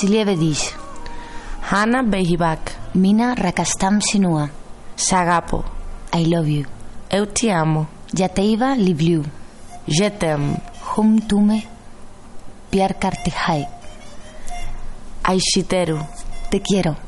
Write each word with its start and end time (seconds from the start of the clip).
Βασιλεύε 0.00 0.36
της 0.36 0.76
Χάνα 1.62 2.04
Μπέγιμπακ 2.04 2.58
Μίνα 2.92 3.34
Ρακαστάμ 3.38 3.96
Σινούα 3.98 4.50
Σ' 4.94 5.12
αγάπω 5.12 5.64
I 6.12 6.16
love 6.16 6.48
you. 6.48 6.62
Eu 7.16 7.26
te 7.26 7.50
amo. 7.64 7.86
Για 8.12 8.28
τέιβα 8.28 8.76
Λιβλιού 8.76 9.22
Je 10.00 10.10
t'aime. 10.20 10.54
Χουμ 10.82 11.16
τούμε 11.26 11.62
Πιάρ 12.70 12.94
Καρτιχάι 12.94 13.66
Αισιτέρου 15.28 15.98
Te 16.50 16.56
quiero. 16.56 17.07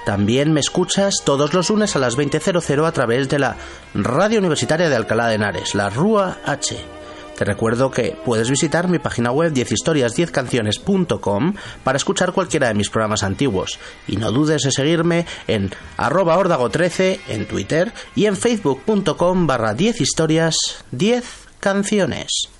También 0.06 0.52
me 0.52 0.60
escuchas 0.60 1.22
todos 1.24 1.54
los 1.54 1.70
lunes 1.70 1.96
a 1.96 2.00
las 2.00 2.18
20.00 2.18 2.86
a 2.86 2.92
través 2.92 3.30
de 3.30 3.40
la 3.40 3.56
Radio 3.94 4.40
Universitaria 4.40 4.90
de 4.90 4.98
Alcalá 4.98 5.30
de 5.30 5.36
Henares, 5.36 5.76
la 5.76 5.90
RUA 5.90 6.40
H. 6.44 6.99
Te 7.40 7.46
recuerdo 7.46 7.90
que 7.90 8.18
puedes 8.26 8.50
visitar 8.50 8.90
mi 8.90 9.00
página 9.00 9.32
web 9.32 9.54
10historias10canciones.com 9.54 11.54
para 11.86 11.96
escuchar 11.96 12.34
cualquiera 12.34 12.68
de 12.68 12.74
mis 12.74 12.90
programas 12.90 13.24
antiguos. 13.24 13.80
Y 14.10 14.18
no 14.18 14.34
dudes 14.34 14.66
en 14.66 14.74
seguirme 14.74 15.26
en 15.48 15.72
arroba 15.96 16.38
órdago13 16.38 17.22
en 17.30 17.48
Twitter 17.48 17.94
y 18.14 18.26
en 18.26 18.36
facebook.com 18.36 19.48
barra 19.48 19.74
10 19.74 20.02
historias 20.02 20.58
10 20.92 21.24
canciones. 21.62 22.59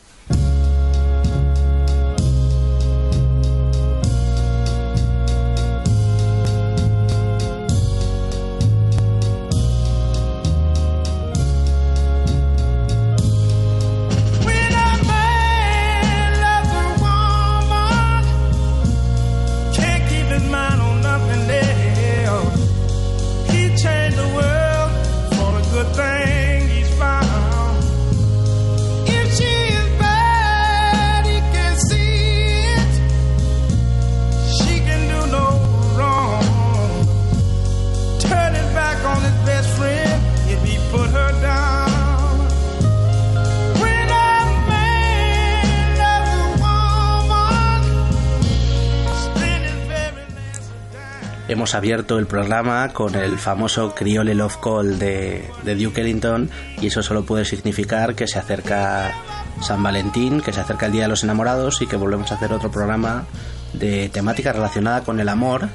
Abierto 51.80 52.20
el 52.20 52.28
programa 52.28 52.90
con 52.90 53.16
el 53.16 53.38
famoso 53.38 53.96
Criole 53.96 54.36
Love 54.36 54.58
Call 54.62 55.00
de, 55.00 55.50
de 55.64 55.76
Duke 55.76 56.02
Ellington 56.02 56.50
y 56.82 56.88
eso 56.88 57.02
solo 57.02 57.24
puede 57.24 57.46
significar 57.46 58.16
que 58.16 58.28
se 58.28 58.38
acerca 58.38 59.14
San 59.62 59.82
Valentín, 59.82 60.42
que 60.42 60.52
se 60.52 60.60
acerca 60.60 60.88
el 60.88 60.92
Día 60.92 61.04
de 61.04 61.08
los 61.08 61.24
Enamorados 61.24 61.82
y 61.82 61.88
que 61.88 61.96
volvemos 61.96 62.34
a 62.34 62.36
hacer 62.36 62.52
otro 62.52 62.70
programa 62.70 63.28
de 63.72 64.10
temática 64.10 64.52
relacionada 64.52 65.06
con 65.06 65.22
el 65.22 65.30
amor. 65.30 65.70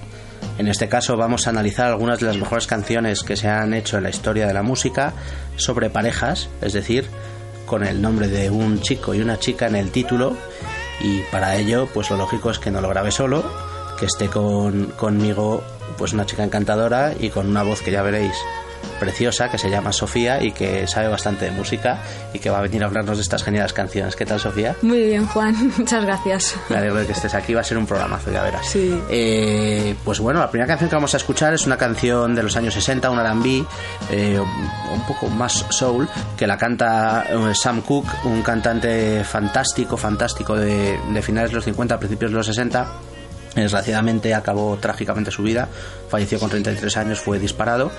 En 0.59 0.69
este 0.69 0.91
caso 0.91 1.16
vamos 1.16 1.47
a 1.47 1.50
analizar 1.50 1.87
algunas 1.87 2.21
de 2.21 2.26
las 2.26 2.36
mejores 2.36 2.66
canciones 2.66 3.22
que 3.22 3.36
se 3.36 3.48
han 3.48 3.72
hecho 3.72 3.97
en 3.97 4.03
la 4.03 4.10
historia 4.10 4.47
de 4.47 4.53
la 4.53 4.62
música 4.62 5.15
sobre 5.56 5.88
parejas, 5.88 6.50
es 6.60 6.75
decir, 6.75 7.06
con 7.65 7.82
el 7.82 8.03
nombre 8.03 8.28
de 8.28 8.50
un 8.50 8.82
chico 8.82 9.15
y 9.15 9.22
una 9.22 9.38
chica 9.38 9.69
en 9.69 9.76
el 9.76 9.91
título 9.91 10.36
y 11.00 11.21
para 11.32 11.56
ello 11.56 11.88
pues 11.94 12.10
lo 12.10 12.19
lógico 12.19 12.50
es 12.50 12.59
que 12.59 12.71
no 12.71 12.82
lo 12.82 12.91
grabe 12.91 13.10
solo, 13.10 13.42
que 13.98 14.06
esté 14.06 14.28
con, 14.28 14.86
conmigo 14.97 15.62
pues 15.97 16.12
una 16.12 16.27
chica 16.27 16.44
encantadora 16.44 17.12
y 17.19 17.31
con 17.31 17.49
una 17.49 17.62
voz 17.62 17.82
que 17.82 17.91
ya 17.91 18.03
veréis 18.03 18.34
preciosa 18.99 19.50
que 19.50 19.59
se 19.59 19.71
llama 19.71 19.93
Sofía 19.93 20.43
y 20.43 20.53
que 20.53 20.87
sabe 20.87 21.09
bastante 21.09 21.47
de 21.47 21.50
música 21.50 21.99
y 22.32 22.38
que 22.38 22.50
va 22.50 22.59
a 22.59 22.62
venir 22.62 22.82
a 22.82 22.87
hablarnos 22.87 23.19
de 23.19 23.22
estas 23.22 23.43
geniales 23.43 23.72
canciones. 23.72 24.16
¿Qué 24.16 24.25
tal 24.25 24.41
Sofía? 24.41 24.77
Muy 24.83 25.03
bien, 25.03 25.27
Juan. 25.27 25.72
Muchas 25.78 26.04
gracias. 26.04 26.56
Me 26.69 26.77
alegro 26.77 26.97
de 26.99 27.06
que 27.06 27.12
estés 27.12 27.34
aquí, 27.34 27.54
va 27.54 27.60
a 27.60 27.65
ser 27.65 27.78
un 27.78 27.87
programazo, 27.87 28.31
ya 28.31 28.43
verás. 28.43 28.66
Sí. 28.66 28.99
Eh, 29.10 29.94
pues 30.04 30.21
bueno, 30.21 30.41
la 30.41 30.50
primera 30.50 30.69
canción 30.69 30.88
que 30.91 30.97
vamos 30.97 31.15
a 31.15 31.16
escuchar 31.16 31.54
es 31.54 31.66
una 31.66 31.77
canción 31.77 32.34
de 32.34 32.43
los 32.43 32.56
años 32.56 32.75
60, 32.75 33.10
un 33.10 33.19
R&B, 33.19 33.65
eh, 34.10 34.38
un 34.38 35.06
poco 35.06 35.28
más 35.28 35.66
soul, 35.71 36.09
que 36.37 36.47
la 36.47 36.56
canta 36.56 37.25
eh, 37.28 37.54
Sam 37.54 37.83
Cooke, 37.83 38.25
un 38.25 38.43
cantante 38.43 39.25
fantástico, 39.25 39.97
fantástico 39.97 40.56
de, 40.56 40.99
de 41.12 41.22
finales 41.22 41.50
de 41.50 41.56
los 41.56 41.65
50, 41.65 41.99
principios 41.99 42.31
de 42.31 42.37
los 42.37 42.47
60. 42.47 42.87
Desgraciadamente 43.54 44.34
acabó 44.34 44.76
trágicamente 44.78 45.31
su 45.31 45.42
vida, 45.42 45.69
falleció 46.09 46.38
con 46.41 46.50
33 46.50 46.97
años, 46.97 47.20
fue 47.20 47.38
disparado. 47.38 47.91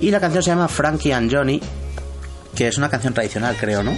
Y 0.00 0.10
la 0.10 0.20
canción 0.20 0.42
se 0.42 0.50
llama 0.50 0.68
Frankie 0.68 1.12
and 1.12 1.32
Johnny, 1.32 1.60
que 2.54 2.68
es 2.68 2.78
una 2.78 2.88
canción 2.88 3.14
tradicional, 3.14 3.56
creo, 3.58 3.82
¿no? 3.82 3.92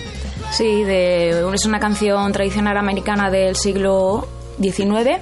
Sí, 0.52 0.84
de, 0.84 1.44
es 1.54 1.64
una 1.64 1.80
canción 1.80 2.32
tradicional 2.32 2.76
americana 2.76 3.30
del 3.30 3.56
siglo 3.56 4.28
XIX, 4.60 5.20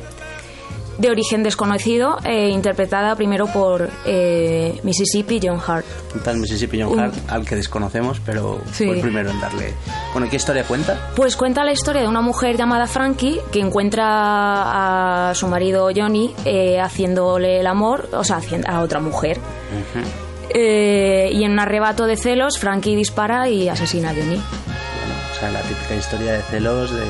de 1.01 1.11
origen 1.11 1.43
desconocido, 1.43 2.19
e 2.25 2.49
interpretada 2.51 3.17
primero 3.17 3.47
por 3.47 3.89
eh, 4.07 4.79
Mississippi 4.83 5.41
John 5.43 5.59
Hart. 5.67 5.87
Un 6.15 6.21
tal 6.23 6.37
Mississippi 6.37 6.83
John 6.83 6.93
Un- 6.93 7.01
Hart, 7.01 7.15
al 7.29 7.47
que 7.47 7.57
desconocemos, 7.57 8.21
pero 8.25 8.61
Sí. 8.73 8.85
fue 8.87 8.97
el 8.97 9.01
primero 9.01 9.31
en 9.31 9.41
darle. 9.41 9.73
Bueno, 10.13 10.27
¿y 10.27 10.31
¿qué 10.31 10.37
historia 10.37 10.65
cuenta? 10.65 11.11
Pues 11.17 11.37
cuenta 11.37 11.65
la 11.65 11.73
historia 11.73 12.03
de 12.03 12.09
una 12.09 12.21
mujer 12.21 12.57
llamada 12.59 12.87
Frankie 12.87 13.41
que 13.51 13.61
encuentra 13.61 15.31
a 15.31 15.35
su 15.35 15.49
marido 15.49 15.89
Johnny 15.95 16.35
eh, 16.45 16.79
haciéndole 16.81 17.61
el 17.61 17.67
amor, 17.67 18.09
o 18.13 18.23
sea, 18.23 18.41
a 18.67 18.81
otra 18.81 19.01
mujer. 19.01 19.39
Eh, 20.53 21.31
y 21.33 21.45
en 21.45 21.53
un 21.53 21.61
arrebato 21.61 22.07
de 22.07 22.17
celos, 22.17 22.59
Frankie 22.59 22.97
dispara 22.97 23.49
y 23.49 23.69
asesina 23.69 24.11
a 24.11 24.15
Johnny. 24.15 24.37
Bueno, 24.37 25.15
o 25.33 25.39
sea, 25.39 25.51
la 25.51 25.61
típica 25.63 25.95
historia 25.95 26.33
de 26.33 26.43
celos 26.43 26.91
de 26.93 27.05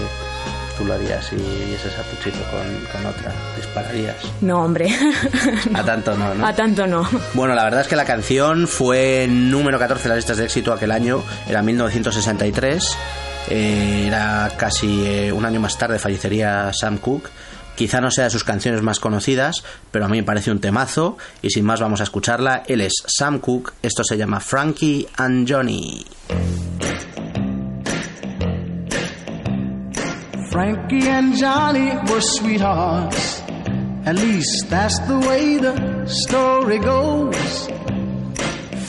tú 0.81 0.87
lo 0.87 0.94
harías 0.94 1.27
si 1.27 1.37
vieses 1.37 1.93
a 1.99 2.03
tu 2.05 2.17
chico 2.25 2.38
con, 2.50 2.67
con 2.91 3.06
otra, 3.06 3.32
dispararías. 3.55 4.17
No, 4.41 4.65
hombre. 4.65 4.88
A 5.75 5.85
tanto 5.85 6.17
no, 6.17 6.35
¿no? 6.35 6.47
A 6.47 6.55
tanto 6.55 6.87
no. 6.87 7.06
Bueno, 7.35 7.55
la 7.55 7.65
verdad 7.65 7.82
es 7.82 7.87
que 7.87 7.97
la 7.97 8.06
canción 8.06 8.67
fue 8.67 9.27
número 9.29 9.79
14 9.79 10.05
en 10.05 10.09
las 10.09 10.17
listas 10.17 10.38
de 10.38 10.44
éxito 10.44 10.73
aquel 10.73 10.91
año, 10.91 11.23
era 11.47 11.62
1963, 11.62 12.97
eh, 13.50 14.05
era 14.06 14.50
casi 14.56 15.05
eh, 15.06 15.32
un 15.32 15.44
año 15.44 15.61
más 15.61 15.77
tarde 15.77 15.99
fallecería 15.99 16.71
Sam 16.73 16.97
Cooke. 16.97 17.29
Quizá 17.77 18.00
no 18.00 18.11
sea 18.11 18.25
de 18.25 18.31
sus 18.31 18.44
canciones 18.44 18.82
más 18.82 19.00
conocidas, 19.00 19.62
pero 19.91 20.06
a 20.06 20.09
mí 20.09 20.19
me 20.19 20.25
parece 20.25 20.50
un 20.50 20.61
temazo 20.61 21.19
y 21.43 21.50
sin 21.50 21.65
más 21.65 21.81
vamos 21.81 22.00
a 22.00 22.05
escucharla. 22.05 22.62
Él 22.67 22.81
es 22.81 22.93
Sam 23.06 23.38
Cooke, 23.38 23.75
esto 23.82 24.03
se 24.03 24.17
llama 24.17 24.41
Frankie 24.41 25.06
and 25.17 25.50
Johnny. 25.50 26.05
Frankie 30.50 31.06
and 31.06 31.37
Johnny 31.37 31.93
were 32.11 32.20
sweethearts. 32.20 33.41
At 34.05 34.17
least 34.17 34.69
that's 34.69 34.99
the 35.06 35.17
way 35.20 35.58
the 35.58 36.06
story 36.06 36.79
goes. 36.79 37.69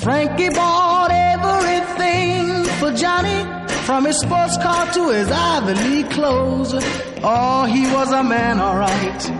Frankie 0.01 0.49
bought 0.49 1.11
everything 1.11 2.63
for 2.79 2.91
Johnny, 2.93 3.45
from 3.85 4.05
his 4.05 4.19
sports 4.19 4.57
car 4.57 4.91
to 4.93 5.09
his 5.09 5.29
Ivy 5.29 5.73
League 5.83 6.09
clothes. 6.09 6.73
Oh, 7.21 7.65
he 7.65 7.83
was 7.93 8.11
a 8.11 8.23
man, 8.23 8.59
alright. 8.59 9.31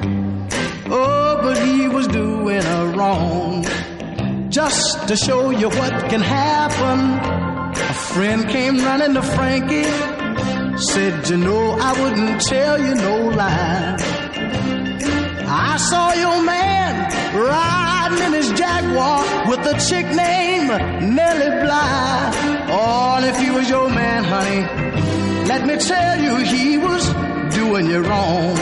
Oh, 0.92 1.40
but 1.42 1.58
he 1.58 1.88
was 1.88 2.06
doing 2.06 2.64
a 2.64 2.86
wrong. 2.96 3.66
Just 4.52 5.08
to 5.08 5.16
show 5.16 5.50
you 5.50 5.70
what 5.70 6.10
can 6.12 6.22
happen, 6.22 7.00
a 7.74 7.94
friend 8.14 8.48
came 8.48 8.78
running 8.78 9.16
to 9.16 9.24
Frankie. 9.24 10.21
Said, 10.78 11.30
you 11.30 11.38
know, 11.38 11.78
I 11.80 12.02
wouldn't 12.02 12.42
tell 12.42 12.80
you 12.80 12.96
no 12.96 13.30
lie. 13.30 13.96
I 15.48 15.78
saw 15.78 16.14
your 16.14 16.44
man 16.44 17.36
riding 17.36 18.26
in 18.26 18.34
his 18.34 18.52
Jaguar 18.52 19.50
with 19.50 19.60
a 19.60 19.78
chick 19.88 20.06
named 20.08 20.70
Nellie 21.16 21.62
Bly. 21.64 22.32
Oh, 22.70 23.16
and 23.18 23.26
if 23.26 23.38
he 23.40 23.52
was 23.52 23.70
your 23.70 23.90
man, 23.90 24.24
honey, 24.24 24.62
let 25.48 25.66
me 25.68 25.78
tell 25.78 26.20
you, 26.22 26.38
he 26.38 26.78
was 26.78 27.04
doing 27.54 27.88
you 27.88 28.00
wrong. 28.02 28.56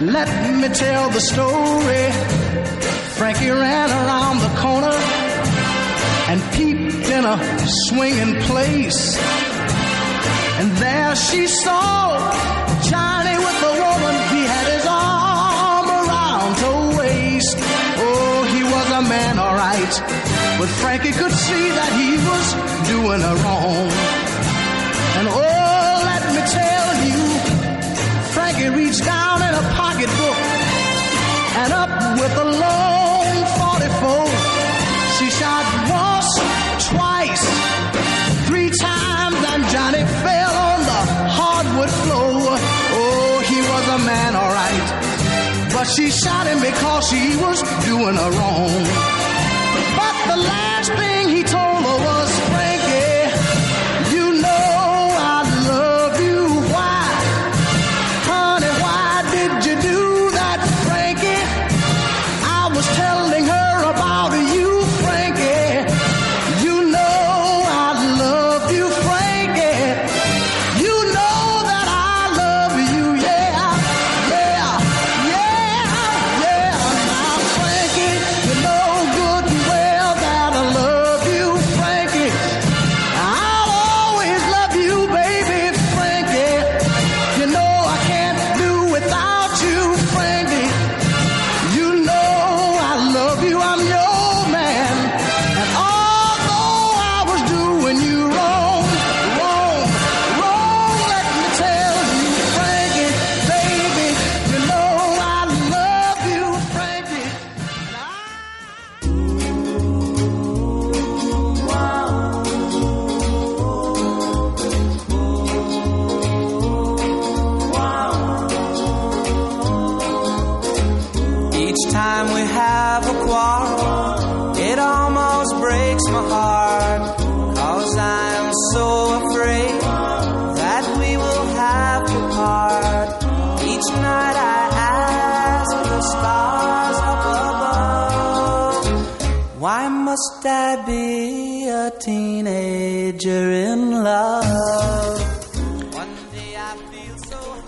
Let 0.00 0.28
me 0.60 0.68
tell 0.68 1.10
the 1.10 1.20
story. 1.20 2.12
Frankie 3.16 3.50
ran 3.50 3.90
around 3.90 4.38
the 4.40 4.60
corner 4.60 4.96
and 6.28 6.42
peeped 6.52 7.08
in 7.08 7.24
a 7.24 7.36
swinging 7.88 8.40
place. 8.42 9.16
And 10.60 10.70
there 10.76 11.16
she 11.16 11.46
saw 11.46 12.14
Johnny 12.88 13.36
with 13.46 13.58
the 13.66 13.72
woman. 13.84 14.14
He 14.34 14.42
had 14.54 14.66
his 14.76 14.86
arm 14.86 15.86
around 16.00 16.54
her 16.64 16.98
waist. 16.98 17.56
Oh, 17.58 18.44
he 18.54 18.62
was 18.62 18.88
a 18.90 19.02
man, 19.02 19.38
all 19.38 19.54
right. 19.54 19.94
But 20.58 20.68
Frankie 20.80 21.12
could 21.12 21.32
see 21.32 21.68
that 21.78 21.90
he 22.00 22.10
was 22.30 22.46
doing 22.86 23.20
her 23.20 23.36
wrong. 23.42 23.90
And 25.18 25.26
oh, 25.28 25.94
let 26.10 26.22
me 26.36 26.42
tell 26.60 26.88
you, 27.08 27.20
Frankie 28.34 28.70
reached 28.78 29.04
down 29.04 29.42
in 29.42 29.54
a 29.54 29.64
pocketbook 29.74 30.38
and 31.62 31.72
up 31.72 31.90
with 32.22 32.34
a 32.36 32.48
long 32.62 33.26
44. 33.58 34.26
She 35.18 35.26
shot 35.30 35.73
But 45.84 45.90
she 45.90 46.10
shot 46.10 46.46
him 46.46 46.60
because 46.60 47.10
she 47.10 47.36
was 47.36 47.60
doing 47.84 48.14
her 48.16 48.30
wrong. 48.38 48.84
But 50.00 50.16
the 50.32 50.40
last 50.48 50.90
thing 50.90 51.28
he 51.28 51.42
told 51.42 51.84
her 51.84 51.98
was, 52.08 52.63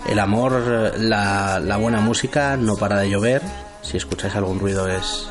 El 0.07 0.19
amor, 0.19 0.93
la, 0.97 1.77
buena 1.79 1.99
música, 1.99 2.57
no 2.57 2.75
para 2.75 2.97
de 2.99 3.09
llover. 3.09 3.41
Si 3.81 3.97
escucháis 3.97 4.35
algún 4.35 4.59
ruido 4.59 4.87
es, 4.87 5.27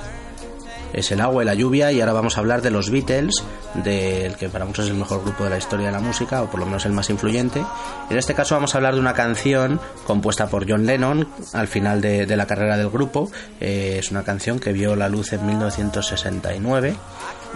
es 0.93 1.11
el 1.13 1.21
agua 1.21 1.43
y 1.43 1.47
la 1.47 1.55
lluvia. 1.55 1.93
Y 1.93 2.01
ahora 2.01 2.13
vamos 2.13 2.37
a 2.37 2.41
hablar 2.41 2.63
de 2.63 2.71
los 2.71 2.91
Beatles, 2.91 3.35
del 3.75 4.37
que 4.37 4.49
para 4.49 4.65
muchos 4.65 4.85
es 4.85 4.91
el 4.91 4.97
mejor 4.97 5.23
grupo 5.23 5.45
de 5.45 5.51
la 5.51 5.59
historia 5.59 5.87
de 5.87 5.93
la 5.93 6.01
música, 6.01 6.43
o 6.43 6.51
por 6.51 6.61
lo 6.61 6.67
menos 6.67 6.85
el 6.87 6.93
más 6.93 7.11
influyente. 7.11 7.65
En 8.11 8.17
este 8.17 8.35
caso 8.35 8.55
vamos 8.55 8.75
a 8.75 8.79
hablar 8.79 8.95
de 8.95 9.01
una 9.01 9.15
canción 9.15 9.81
compuesta 10.07 10.47
por 10.49 10.71
John 10.71 10.87
Lennon 10.87 11.27
al 11.53 11.69
final 11.69 12.01
de, 12.01 12.27
de 12.27 12.37
la 12.37 12.47
carrera 12.47 12.77
del 12.77 12.91
grupo. 12.91 13.31
Eh, 13.61 13.97
es 13.99 14.11
una 14.11 14.25
canción 14.25 14.59
que 14.59 14.73
vio 14.73 14.95
la 14.95 15.09
luz 15.09 15.33
en 15.33 15.47
1969 15.47 16.95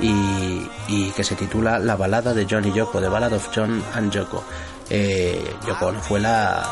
y, 0.00 0.66
y 0.88 1.11
que 1.11 1.25
se 1.25 1.35
titula 1.35 1.78
La 1.78 1.97
balada 1.97 2.35
de 2.35 2.47
John 2.49 2.64
y 2.66 2.73
Yoko, 2.73 3.00
The 3.00 3.09
Ballad 3.09 3.33
of 3.33 3.49
John 3.54 3.83
and 3.95 4.12
Yoko. 4.12 4.42
Eh, 4.88 5.54
Yoko 5.66 5.92
fue 5.95 6.21
la, 6.21 6.62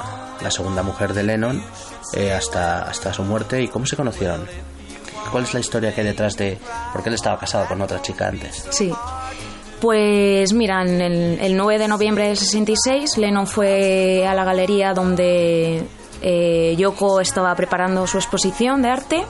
la 0.40 0.50
segunda 0.50 0.82
mujer 0.82 1.12
de 1.14 1.22
Lennon 1.22 1.62
eh, 2.14 2.32
hasta, 2.32 2.82
hasta 2.82 3.12
su 3.12 3.22
muerte. 3.22 3.62
¿Y 3.62 3.68
cómo 3.68 3.86
se 3.86 3.96
conocieron? 3.96 4.46
¿Cuál 5.30 5.44
es 5.44 5.54
la 5.54 5.60
historia 5.60 5.94
que 5.94 6.00
hay 6.00 6.06
detrás 6.06 6.36
de 6.36 6.58
por 6.92 7.02
qué 7.02 7.10
él 7.10 7.14
estaba 7.14 7.38
casado 7.38 7.66
con 7.66 7.80
otra 7.82 8.00
chica 8.00 8.28
antes? 8.28 8.66
Sí. 8.70 8.92
Pues 9.80 10.52
mira, 10.52 10.82
en 10.82 11.00
el, 11.00 11.38
el 11.40 11.56
9 11.56 11.78
de 11.78 11.88
noviembre 11.88 12.28
del 12.28 12.36
66, 12.36 13.18
Lennon 13.18 13.46
fue 13.46 14.26
a 14.26 14.34
la 14.34 14.44
galería 14.44 14.92
donde 14.94 15.86
eh, 16.20 16.74
Yoko 16.76 17.20
estaba 17.20 17.54
preparando 17.54 18.06
su 18.06 18.18
exposición 18.18 18.82
de 18.82 18.88
arte 18.88 19.24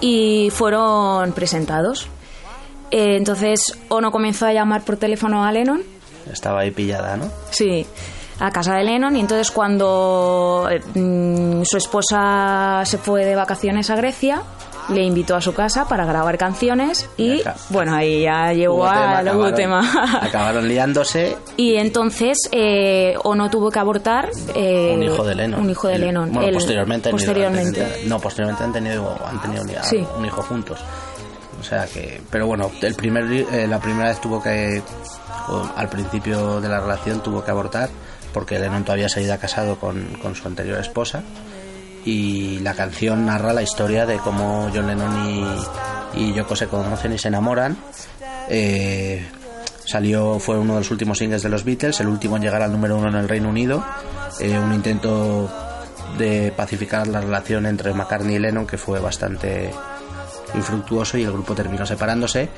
y 0.00 0.50
fueron 0.50 1.32
presentados. 1.32 2.08
Eh, 2.90 3.16
entonces 3.16 3.60
Ono 3.88 4.10
comenzó 4.10 4.46
a 4.46 4.52
llamar 4.52 4.82
por 4.82 4.96
teléfono 4.96 5.44
a 5.44 5.52
Lennon 5.52 5.82
Estaba 6.32 6.60
ahí 6.60 6.70
pillada, 6.70 7.16
¿no? 7.16 7.26
Sí, 7.50 7.86
a 8.40 8.50
casa 8.50 8.74
de 8.74 8.84
Lennon 8.84 9.16
y 9.16 9.20
entonces 9.20 9.50
cuando 9.50 10.68
eh, 10.70 10.80
mm, 10.98 11.62
su 11.64 11.76
esposa 11.76 12.82
se 12.84 12.98
fue 12.98 13.24
de 13.24 13.34
vacaciones 13.34 13.90
a 13.90 13.96
Grecia, 13.96 14.42
le 14.90 15.02
invitó 15.02 15.36
a 15.36 15.40
su 15.40 15.52
casa 15.54 15.86
para 15.86 16.04
grabar 16.06 16.38
canciones 16.38 17.08
y 17.16 17.40
Acá. 17.40 17.56
bueno, 17.70 17.94
ahí 17.94 18.22
ya 18.22 18.52
llegó 18.52 18.86
al 18.86 19.26
acabaron- 19.28 19.54
tema. 19.54 20.20
Acabaron 20.22 20.66
liándose 20.68 21.36
y 21.56 21.76
entonces 21.76 22.38
eh, 22.52 23.14
Ono 23.24 23.50
tuvo 23.50 23.70
que 23.70 23.78
abortar 23.78 24.30
eh, 24.54 24.92
un 24.96 25.02
hijo 25.02 25.24
de 25.24 25.34
Lennon. 25.34 25.60
Un 25.60 25.70
hijo 25.70 25.88
de 25.88 25.94
El- 25.96 26.00
Lennon. 26.02 26.32
Bueno, 26.32 26.48
El- 26.48 26.54
posteriormente. 26.54 27.10
posteriormente. 27.10 27.82
han 27.84 27.90
tenido- 27.92 28.08
no, 28.08 28.20
posteriormente 28.20 28.64
han 28.64 28.72
tenido, 28.72 29.16
han 29.26 29.40
tenido 29.42 29.62
un, 29.62 29.70
Sí. 29.82 30.06
un 30.18 30.24
hijo 30.26 30.42
juntos. 30.42 30.78
O 31.60 31.64
sea 31.64 31.86
que, 31.86 32.20
pero 32.30 32.46
bueno, 32.46 32.70
el 32.80 32.94
primer, 32.94 33.24
eh, 33.32 33.66
la 33.66 33.80
primera 33.80 34.08
vez 34.08 34.20
tuvo 34.20 34.42
que, 34.42 34.82
al 35.76 35.88
principio 35.88 36.60
de 36.60 36.68
la 36.68 36.80
relación 36.80 37.22
tuvo 37.22 37.44
que 37.44 37.50
abortar 37.50 37.88
porque 38.32 38.58
Lennon 38.58 38.84
todavía 38.84 39.08
se 39.08 39.20
había 39.20 39.38
casado 39.38 39.76
con, 39.78 40.04
con 40.22 40.34
su 40.34 40.46
anterior 40.46 40.78
esposa 40.78 41.22
y 42.04 42.60
la 42.60 42.74
canción 42.74 43.26
narra 43.26 43.52
la 43.52 43.62
historia 43.62 44.06
de 44.06 44.18
cómo 44.18 44.70
John 44.72 44.86
Lennon 44.86 45.28
y, 46.14 46.22
y 46.22 46.32
Yoko 46.32 46.56
se 46.56 46.66
conocen 46.68 47.12
y 47.12 47.18
se 47.18 47.28
enamoran. 47.28 47.76
Eh, 48.48 49.26
salió, 49.84 50.38
fue 50.38 50.58
uno 50.58 50.74
de 50.74 50.80
los 50.80 50.90
últimos 50.90 51.18
singles 51.18 51.42
de 51.42 51.48
los 51.48 51.64
Beatles, 51.64 52.00
el 52.00 52.08
último 52.08 52.36
en 52.36 52.42
llegar 52.42 52.62
al 52.62 52.72
número 52.72 52.96
uno 52.96 53.08
en 53.08 53.16
el 53.16 53.28
Reino 53.28 53.48
Unido. 53.48 53.84
Eh, 54.40 54.58
un 54.58 54.72
intento 54.72 55.50
de 56.16 56.52
pacificar 56.56 57.06
la 57.08 57.20
relación 57.20 57.66
entre 57.66 57.92
McCartney 57.92 58.36
y 58.36 58.38
Lennon 58.38 58.66
que 58.66 58.78
fue 58.78 59.00
bastante 59.00 59.70
infructuoso 60.54 61.18
y 61.18 61.24
el 61.24 61.32
grupo 61.32 61.54
terminó 61.54 61.86
separándose. 61.86 62.48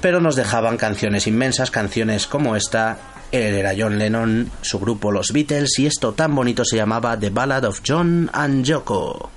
Pero 0.00 0.20
nos 0.20 0.36
dejaban 0.36 0.76
canciones 0.76 1.26
inmensas, 1.26 1.70
canciones 1.70 2.26
como 2.26 2.56
esta. 2.56 2.98
Él 3.32 3.54
era 3.54 3.72
John 3.76 3.98
Lennon, 3.98 4.50
su 4.60 4.78
grupo 4.78 5.10
Los 5.10 5.32
Beatles 5.32 5.78
y 5.78 5.86
esto 5.86 6.12
tan 6.12 6.34
bonito 6.34 6.64
se 6.64 6.76
llamaba 6.76 7.18
The 7.18 7.30
Ballad 7.30 7.64
of 7.64 7.80
John 7.86 8.30
and 8.32 8.64
Yoko. 8.64 9.30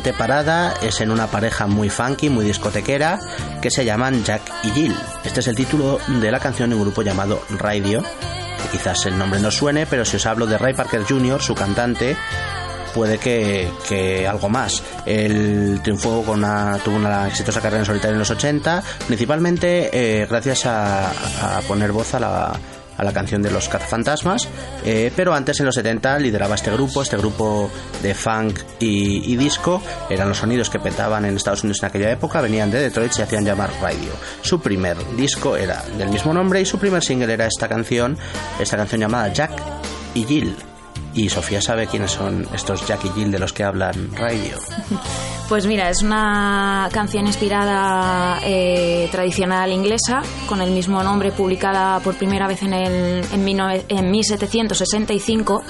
Parada 0.00 0.74
es 0.82 1.00
en 1.00 1.10
una 1.10 1.26
pareja 1.26 1.66
muy 1.66 1.88
funky, 1.90 2.28
muy 2.28 2.44
discotequera, 2.44 3.18
que 3.60 3.70
se 3.70 3.84
llaman 3.84 4.24
Jack 4.24 4.42
y 4.64 4.70
Jill. 4.70 4.96
Este 5.24 5.40
es 5.40 5.48
el 5.48 5.56
título 5.56 5.98
de 6.06 6.30
la 6.30 6.40
canción 6.40 6.70
de 6.70 6.76
un 6.76 6.82
grupo 6.82 7.02
llamado 7.02 7.42
Radio, 7.58 8.02
quizás 8.70 9.06
el 9.06 9.18
nombre 9.18 9.40
no 9.40 9.50
suene, 9.50 9.86
pero 9.86 10.04
si 10.04 10.16
os 10.16 10.26
hablo 10.26 10.46
de 10.46 10.58
Ray 10.58 10.74
Parker 10.74 11.04
Jr., 11.04 11.42
su 11.42 11.54
cantante, 11.54 12.16
puede 12.94 13.18
que, 13.18 13.70
que 13.88 14.26
algo 14.26 14.48
más. 14.48 14.82
Él 15.06 15.80
triunfó 15.82 16.22
con 16.22 16.38
una, 16.38 16.78
tuvo 16.84 16.96
una 16.96 17.28
exitosa 17.28 17.60
carrera 17.60 17.80
en 17.80 17.86
solitario 17.86 18.14
en 18.14 18.20
los 18.20 18.30
80, 18.30 18.82
principalmente 19.06 19.90
eh, 19.92 20.26
gracias 20.26 20.66
a 20.66 21.12
poner 21.66 21.92
voz 21.92 22.14
a 22.14 22.20
la, 22.20 22.60
a 22.98 23.04
la 23.04 23.12
canción 23.12 23.40
de 23.40 23.50
los 23.50 23.68
cazafantasmas, 23.68 24.48
eh, 24.84 25.10
pero 25.16 25.32
antes 25.32 25.58
en 25.60 25.66
los 25.66 25.74
70 25.74 26.18
lideraba 26.18 26.56
este 26.56 26.70
grupo, 26.70 27.00
este 27.00 27.16
grupo 27.16 27.70
de 28.02 28.14
funk 28.14 28.58
y, 28.80 29.36
disco, 29.36 29.80
eran 30.10 30.28
los 30.28 30.38
sonidos 30.38 30.68
que 30.68 30.78
petaban 30.78 31.24
en 31.24 31.36
Estados 31.36 31.62
Unidos 31.62 31.82
en 31.82 31.88
aquella 31.88 32.10
época, 32.10 32.40
venían 32.40 32.70
de 32.70 32.80
Detroit, 32.80 33.12
se 33.12 33.22
hacían 33.22 33.44
llamar 33.44 33.70
Radio. 33.80 34.10
Su 34.42 34.60
primer 34.60 34.96
disco 35.16 35.56
era 35.56 35.82
del 35.96 36.10
mismo 36.10 36.34
nombre 36.34 36.60
y 36.60 36.66
su 36.66 36.78
primer 36.78 37.02
single 37.02 37.32
era 37.32 37.46
esta 37.46 37.68
canción, 37.68 38.18
esta 38.58 38.76
canción 38.76 39.00
llamada 39.00 39.32
Jack 39.32 39.52
y 40.14 40.24
Jill. 40.24 40.67
Y 41.18 41.28
Sofía 41.28 41.60
sabe 41.60 41.88
quiénes 41.88 42.12
son 42.12 42.46
estos 42.54 42.86
Jack 42.86 43.06
y 43.06 43.08
Jill 43.08 43.32
de 43.32 43.40
los 43.40 43.52
que 43.52 43.64
hablan 43.64 44.14
Radio. 44.14 44.56
Pues 45.48 45.64
mira, 45.64 45.88
es 45.88 46.02
una 46.02 46.90
canción 46.92 47.26
inspirada 47.26 48.38
eh, 48.44 49.08
tradicional 49.10 49.72
inglesa, 49.72 50.20
con 50.46 50.60
el 50.60 50.72
mismo 50.72 51.02
nombre, 51.02 51.32
publicada 51.32 52.00
por 52.00 52.16
primera 52.16 52.46
vez 52.46 52.62
en, 52.62 52.74
el, 52.74 53.24
en, 53.32 53.44
19 53.46 53.86
en 53.88 54.10
1765. 54.10 55.62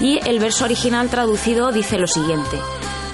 Y 0.00 0.18
el 0.26 0.38
verso 0.38 0.64
original 0.64 1.10
traducido 1.10 1.72
dice 1.72 1.98
lo 1.98 2.06
siguiente. 2.06 2.58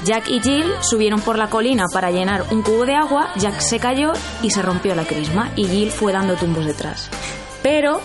Jack 0.04 0.28
y 0.28 0.38
Jill 0.38 0.66
subieron 0.82 1.20
por 1.20 1.36
la 1.36 1.50
colina 1.50 1.86
para 1.92 2.12
llenar 2.12 2.44
un 2.52 2.62
cubo 2.62 2.86
de 2.86 2.94
agua, 2.94 3.32
Jack 3.34 3.58
se 3.58 3.80
cayó 3.80 4.12
y 4.40 4.50
se 4.50 4.62
rompió 4.62 4.94
la 4.94 5.04
crisma 5.04 5.50
y 5.56 5.66
Jill 5.66 5.90
fue 5.90 6.12
dando 6.12 6.36
tumbos 6.36 6.64
detrás. 6.64 7.10
Pero 7.62 8.00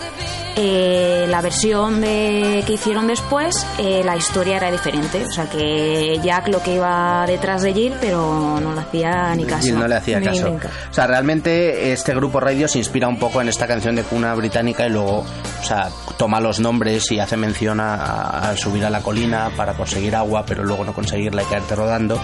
eh, 0.56 1.26
la 1.28 1.40
versión 1.40 2.00
de, 2.00 2.62
que 2.66 2.74
hicieron 2.74 3.06
después, 3.06 3.66
eh, 3.78 4.02
la 4.04 4.16
historia 4.16 4.56
era 4.56 4.70
diferente. 4.70 5.24
O 5.24 5.32
sea 5.32 5.48
que 5.48 6.18
Jack 6.22 6.48
lo 6.48 6.62
que 6.62 6.74
iba 6.74 7.24
detrás 7.26 7.62
de 7.62 7.72
Jill, 7.72 7.94
pero 8.00 8.58
no 8.60 8.72
le 8.74 8.80
hacía 8.80 9.34
ni 9.34 9.44
caso. 9.44 9.62
Jill 9.66 9.78
no 9.78 9.88
le 9.88 9.94
hacía 9.96 10.20
Ni- 10.20 10.26
caso. 10.26 10.56
O 10.90 10.94
sea, 10.94 11.06
realmente 11.06 11.92
este 11.92 12.14
grupo 12.14 12.40
Radio 12.40 12.68
se 12.68 12.78
inspira 12.78 13.08
un 13.08 13.18
poco 13.18 13.40
en 13.40 13.48
esta 13.48 13.66
canción 13.66 13.94
de 13.96 14.02
cuna 14.02 14.34
británica 14.34 14.86
y 14.86 14.90
luego, 14.90 15.18
o 15.60 15.64
sea, 15.64 15.88
toma 16.16 16.40
los 16.40 16.60
nombres 16.60 17.10
y 17.12 17.18
hace 17.20 17.36
mención 17.36 17.80
a, 17.80 18.50
a 18.50 18.56
subir 18.56 18.84
a 18.84 18.90
la 18.90 19.00
colina 19.02 19.50
para 19.56 19.74
conseguir 19.74 20.14
agua, 20.16 20.44
pero 20.46 20.64
luego 20.64 20.84
no 20.84 20.92
conseguirla 20.94 21.42
y 21.42 21.46
caerte 21.46 21.74
rodando, 21.74 22.20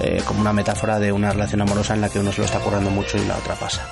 eh, 0.00 0.22
como 0.26 0.40
una 0.40 0.52
metáfora 0.52 0.98
de 0.98 1.12
una 1.12 1.32
relación 1.32 1.60
amorosa 1.62 1.94
en 1.94 2.00
la 2.02 2.08
que 2.08 2.18
uno 2.18 2.30
se 2.32 2.38
lo 2.40 2.44
está 2.46 2.58
currando 2.60 2.90
mucho 2.90 3.16
y 3.18 3.24
la 3.26 3.36
otra 3.36 3.54
pasa. 3.54 3.86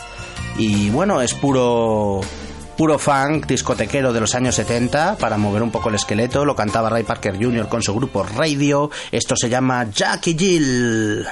Y 0.59 0.91
bueno, 0.91 1.21
es 1.23 1.33
puro 1.33 2.21
puro 2.77 2.99
funk 2.99 3.47
discotequero 3.47 4.13
de 4.13 4.21
los 4.21 4.35
años 4.35 4.55
70 4.55 5.17
para 5.17 5.37
mover 5.37 5.63
un 5.63 5.71
poco 5.71 5.89
el 5.89 5.95
esqueleto, 5.97 6.45
lo 6.45 6.57
cantaba 6.57 6.91
Ray 6.91 7.05
Parker 7.05 7.37
Jr. 7.37 7.69
con 7.69 7.83
su 7.83 7.95
grupo 7.95 8.23
Radio, 8.23 8.91
esto 9.11 9.37
se 9.37 9.49
llama 9.49 9.91
Jack 9.91 10.29
y 10.29 10.39
Jill. 10.39 11.27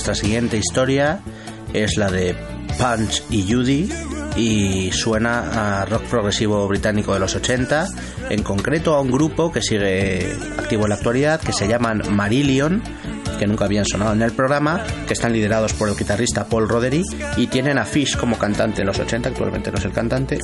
Nuestra 0.00 0.14
siguiente 0.14 0.56
historia 0.56 1.20
es 1.74 1.98
la 1.98 2.10
de 2.10 2.34
Punch 2.78 3.22
y 3.28 3.52
Judy 3.52 3.92
y 4.34 4.90
suena 4.92 5.80
a 5.80 5.84
rock 5.84 6.04
progresivo 6.04 6.66
británico 6.66 7.12
de 7.12 7.20
los 7.20 7.36
80, 7.36 7.86
en 8.30 8.42
concreto 8.42 8.94
a 8.94 9.02
un 9.02 9.10
grupo 9.10 9.52
que 9.52 9.60
sigue 9.60 10.34
activo 10.56 10.84
en 10.84 10.88
la 10.88 10.94
actualidad 10.94 11.38
que 11.38 11.52
se 11.52 11.68
llaman 11.68 12.00
Marillion, 12.08 12.82
que 13.38 13.46
nunca 13.46 13.66
habían 13.66 13.84
sonado 13.84 14.14
en 14.14 14.22
el 14.22 14.32
programa, 14.32 14.82
que 15.06 15.12
están 15.12 15.34
liderados 15.34 15.74
por 15.74 15.90
el 15.90 15.96
guitarrista 15.96 16.46
Paul 16.46 16.66
Roderick 16.66 17.04
y 17.36 17.48
tienen 17.48 17.76
a 17.76 17.84
Fish 17.84 18.16
como 18.16 18.38
cantante 18.38 18.80
en 18.80 18.86
los 18.86 18.98
80, 18.98 19.28
actualmente 19.28 19.70
no 19.70 19.76
es 19.76 19.84
el 19.84 19.92
cantante. 19.92 20.38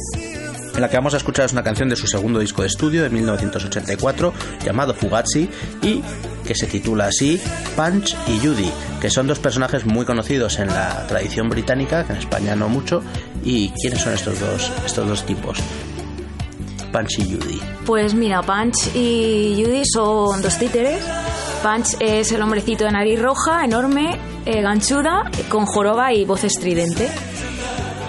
En 0.76 0.82
la 0.82 0.90
que 0.90 0.96
vamos 0.98 1.14
a 1.14 1.16
escuchar 1.16 1.46
es 1.46 1.52
una 1.52 1.62
canción 1.62 1.88
de 1.88 1.96
su 1.96 2.06
segundo 2.06 2.38
disco 2.38 2.60
de 2.60 2.68
estudio 2.68 3.02
de 3.02 3.08
1984 3.08 4.34
llamado 4.62 4.92
Fugazi 4.92 5.48
y 5.80 6.02
que 6.46 6.54
se 6.54 6.66
titula 6.66 7.06
así 7.06 7.40
Punch 7.74 8.14
y 8.28 8.38
Judy, 8.38 8.70
que 9.00 9.08
son 9.08 9.26
dos 9.26 9.38
personajes 9.38 9.86
muy 9.86 10.04
conocidos 10.04 10.58
en 10.58 10.68
la 10.68 11.06
tradición 11.06 11.48
británica, 11.48 12.04
que 12.04 12.12
en 12.12 12.18
España 12.18 12.54
no 12.54 12.68
mucho. 12.68 13.02
¿Y 13.42 13.70
quiénes 13.70 14.02
son 14.02 14.12
estos 14.12 14.38
dos, 14.38 14.70
estos 14.84 15.08
dos 15.08 15.24
tipos? 15.24 15.58
Punch 16.92 17.20
y 17.20 17.24
Judy. 17.24 17.60
Pues 17.86 18.12
mira, 18.12 18.42
Punch 18.42 18.94
y 18.94 19.54
Judy 19.56 19.82
son 19.86 20.42
dos 20.42 20.58
títeres. 20.58 21.02
Punch 21.62 21.96
es 22.00 22.30
el 22.32 22.42
hombrecito 22.42 22.84
de 22.84 22.92
nariz 22.92 23.22
roja, 23.22 23.64
enorme, 23.64 24.18
eh, 24.44 24.60
ganchuda, 24.60 25.30
con 25.48 25.64
joroba 25.64 26.12
y 26.12 26.26
voz 26.26 26.44
estridente. 26.44 27.08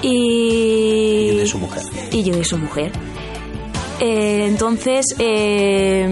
Y... 0.02 1.30
Y 1.30 1.32
Judy 1.34 1.48
su 1.48 1.58
mujer. 1.60 1.84
Y 2.12 2.24
Judy 2.24 2.44
su 2.44 2.58
mujer. 2.58 2.92
Eh, 4.00 4.46
entonces, 4.48 5.06
eh, 5.20 6.08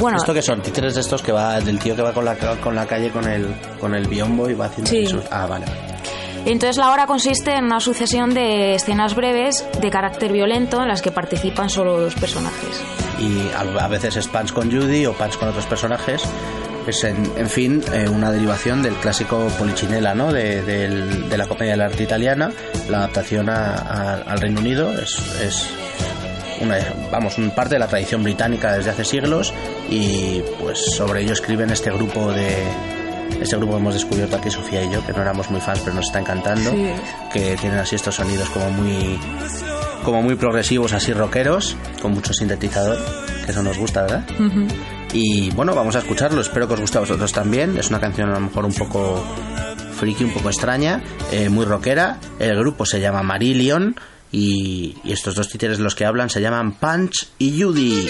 bueno, 0.00 0.16
¿Esto 0.18 0.32
que 0.32 0.42
son? 0.42 0.62
¿Títeres 0.62 0.94
de 0.94 1.00
estos 1.00 1.22
que 1.22 1.32
va 1.32 1.60
del 1.60 1.78
tío 1.78 1.96
que 1.96 2.02
va 2.02 2.12
con 2.12 2.24
la, 2.24 2.36
con 2.36 2.74
la 2.74 2.86
calle 2.86 3.10
con 3.10 3.28
el, 3.28 3.54
con 3.80 3.94
el 3.94 4.06
biombo 4.06 4.48
y 4.48 4.54
va 4.54 4.66
haciendo 4.66 4.90
Sí. 4.90 5.06
sus- 5.06 5.24
Ah, 5.30 5.46
vale. 5.46 5.66
entonces 6.46 6.76
la 6.76 6.92
obra 6.92 7.06
consiste 7.06 7.52
en 7.56 7.64
una 7.64 7.80
sucesión 7.80 8.32
de 8.34 8.74
escenas 8.76 9.14
breves 9.16 9.64
de 9.80 9.90
carácter 9.90 10.32
violento 10.32 10.80
en 10.82 10.88
las 10.88 11.02
que 11.02 11.10
participan 11.10 11.68
solo 11.68 11.98
dos 12.00 12.14
personajes. 12.14 12.80
y 13.18 13.48
a, 13.54 13.84
a 13.84 13.88
veces 13.88 14.16
es 14.16 14.28
Punch 14.28 14.52
con 14.52 14.70
Judy 14.70 15.06
o 15.06 15.14
Punch 15.14 15.36
con 15.38 15.48
otros 15.48 15.66
personajes. 15.66 16.22
Es, 16.86 17.02
en, 17.04 17.16
en 17.36 17.48
fin, 17.48 17.82
eh, 17.92 18.08
una 18.08 18.30
derivación 18.30 18.82
del 18.82 18.94
clásico 18.94 19.48
Polichinela, 19.58 20.14
¿no? 20.14 20.32
De, 20.32 20.62
del- 20.62 21.28
de 21.30 21.36
la 21.38 21.46
comedia 21.46 21.72
del 21.72 21.80
arte 21.82 22.02
italiana. 22.02 22.50
La 22.90 22.98
adaptación 22.98 23.48
a- 23.48 23.74
a- 23.74 24.14
al 24.22 24.38
Reino 24.40 24.60
Unido 24.60 24.92
es, 24.98 25.16
es 25.40 25.66
una, 26.60 26.76
vamos, 27.10 27.38
un 27.38 27.50
parte 27.50 27.74
de 27.76 27.78
la 27.78 27.86
tradición 27.88 28.22
británica 28.22 28.72
desde 28.74 28.90
hace 28.90 29.04
siglos 29.04 29.52
y 29.90 30.42
pues 30.60 30.78
sobre 30.96 31.22
ello 31.22 31.32
escriben 31.32 31.70
este 31.70 31.90
grupo 31.90 32.32
de 32.32 32.56
este 33.40 33.56
grupo 33.56 33.72
que 33.72 33.78
hemos 33.80 33.94
descubierto 33.94 34.36
aquí 34.36 34.50
Sofía 34.50 34.84
y 34.84 34.90
yo 34.92 35.04
que 35.04 35.12
no 35.12 35.22
éramos 35.22 35.50
muy 35.50 35.60
fans 35.60 35.80
pero 35.80 35.94
nos 35.96 36.06
está 36.06 36.20
encantando 36.20 36.70
Sí. 36.70 36.86
que 37.32 37.56
tienen 37.56 37.78
así 37.80 37.96
estos 37.96 38.14
sonidos 38.14 38.48
como 38.50 38.70
muy 38.70 39.18
como 40.04 40.22
muy 40.22 40.36
progresivos 40.36 40.92
así 40.92 41.12
rockeros 41.12 41.76
con 42.00 42.12
mucho 42.12 42.32
sintetizador 42.32 42.96
que 43.44 43.50
eso 43.50 43.62
nos 43.62 43.76
gusta 43.76 44.02
verdad 44.02 44.24
y 45.14 45.50
bueno 45.50 45.74
vamos 45.74 45.96
a 45.96 46.00
escucharlo. 46.00 46.40
Espero 46.40 46.66
que 46.68 46.74
os 46.74 46.80
guste 46.80 46.98
a 46.98 47.00
vosotros 47.00 47.32
también. 47.32 47.78
Es 47.78 47.88
una 47.88 48.00
canción 48.00 48.28
a 48.30 48.34
lo 48.34 48.40
mejor 48.40 48.64
un 48.64 48.74
poco 48.74 49.24
friki 49.94 50.24
un 50.24 50.34
poco 50.34 50.50
extraña 50.50 51.02
eh, 51.30 51.48
muy 51.48 51.64
rockera. 51.64 52.18
El 52.38 52.58
grupo 52.58 52.84
se 52.84 53.00
llama 53.00 53.22
Marillion 53.22 53.94
y, 54.32 54.96
y 55.04 55.12
estos 55.12 55.36
dos 55.36 55.48
títeres 55.48 55.78
los 55.78 55.94
que 55.94 56.04
hablan 56.04 56.28
se 56.28 56.40
llaman 56.40 56.72
Punch 56.72 57.28
y 57.38 57.62
Judy. 57.62 58.08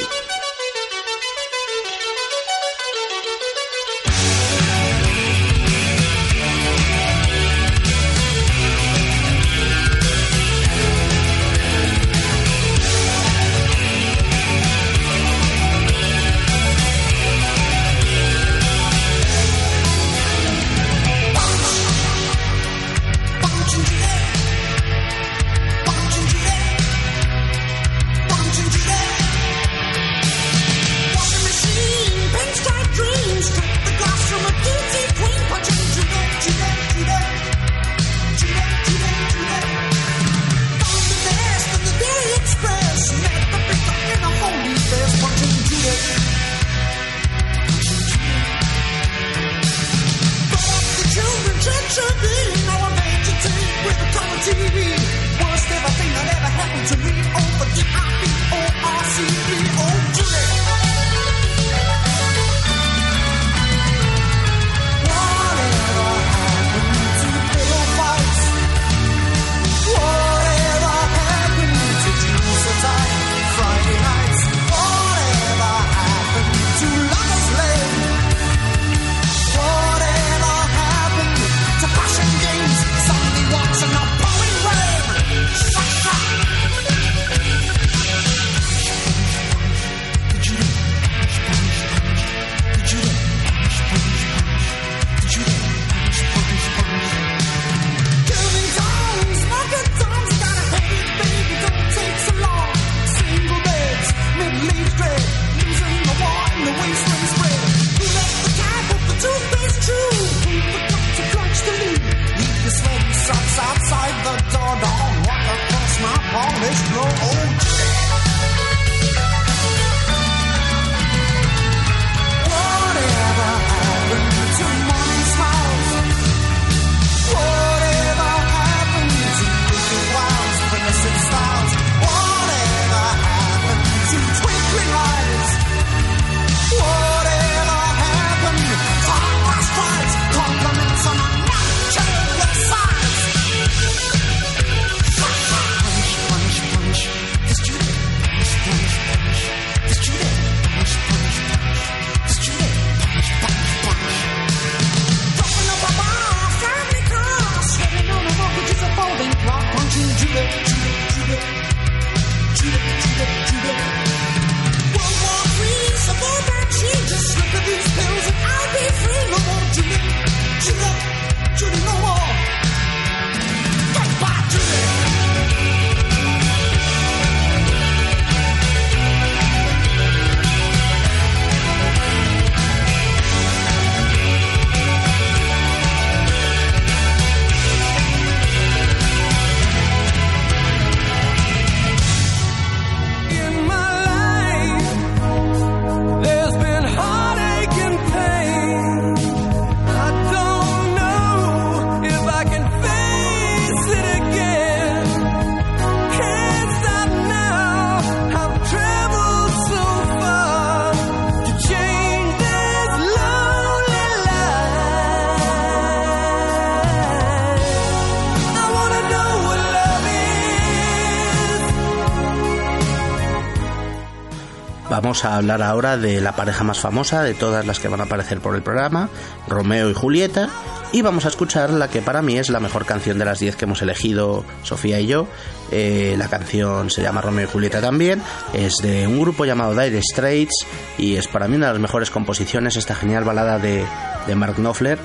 Vamos 225.15 225.25
a 225.27 225.37
hablar 225.37 225.63
ahora 225.63 225.97
de 225.97 226.21
la 226.21 226.33
pareja 226.33 226.65
más 226.65 226.81
famosa 226.81 227.23
de 227.23 227.35
todas 227.35 227.65
las 227.65 227.79
que 227.79 227.87
van 227.87 228.01
a 228.01 228.05
aparecer 228.05 228.41
por 228.41 228.57
el 228.57 228.63
programa, 228.63 229.11
Romeo 229.47 229.89
y 229.89 229.95
Julieta, 229.95 230.49
y 230.91 231.03
vamos 231.03 231.25
a 231.25 231.29
escuchar 231.29 231.71
la 231.71 231.87
que 231.87 232.03
para 232.03 232.21
mí 232.21 232.37
es 232.37 232.51
la 232.51 232.59
mejor 232.59 232.85
canción 232.85 233.17
de 233.17 233.25
las 233.25 233.39
10 233.39 233.55
que 233.55 233.65
hemos 233.65 233.81
elegido 233.81 234.45
Sofía 234.65 234.99
y 234.99 235.07
yo. 235.07 235.29
Eh, 235.71 236.17
la 236.19 236.27
canción 236.27 236.91
se 236.91 237.01
llama 237.01 237.21
Romeo 237.21 237.45
y 237.45 237.49
Julieta 237.49 237.81
también, 237.81 238.23
es 238.55 238.79
de 238.79 239.07
un 239.07 239.21
grupo 239.21 239.45
llamado 239.45 239.81
Dire 239.81 240.03
Straits 240.03 240.67
y 240.99 241.15
es 241.15 241.29
para 241.29 241.47
mí 241.47 241.55
una 241.55 241.69
de 241.69 241.75
las 241.75 241.83
mejores 241.83 242.11
composiciones, 242.11 242.75
esta 242.75 242.97
genial 242.97 243.23
balada 243.23 243.61
de, 243.61 243.87
Mark 244.35 244.57
Knopfler. 244.57 244.99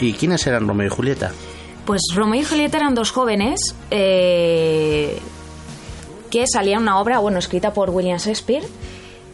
¿Y 0.00 0.14
quiénes 0.14 0.46
eran 0.46 0.66
Romeo 0.66 0.86
y 0.86 0.90
Julieta? 0.90 1.30
Pues 1.84 2.00
Romeo 2.14 2.40
y 2.40 2.44
Julieta 2.44 2.78
eran 2.78 2.94
dos 2.94 3.10
jóvenes 3.10 3.60
eh, 3.90 5.20
que 6.30 6.46
salían 6.50 6.80
una 6.80 6.98
obra, 6.98 7.18
bueno, 7.18 7.38
escrita 7.38 7.74
por 7.74 7.90
William 7.90 8.16
Shakespeare. 8.16 8.64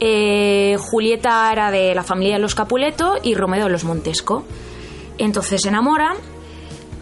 Eh, 0.00 0.76
Julieta 0.78 1.50
era 1.52 1.70
de 1.70 1.94
la 1.94 2.02
familia 2.04 2.34
de 2.34 2.40
los 2.40 2.54
Capuleto 2.54 3.16
y 3.22 3.34
Romeo 3.34 3.64
de 3.64 3.70
los 3.70 3.84
Montesco. 3.84 4.44
Entonces 5.18 5.60
se 5.62 5.68
enamoran. 5.68 6.16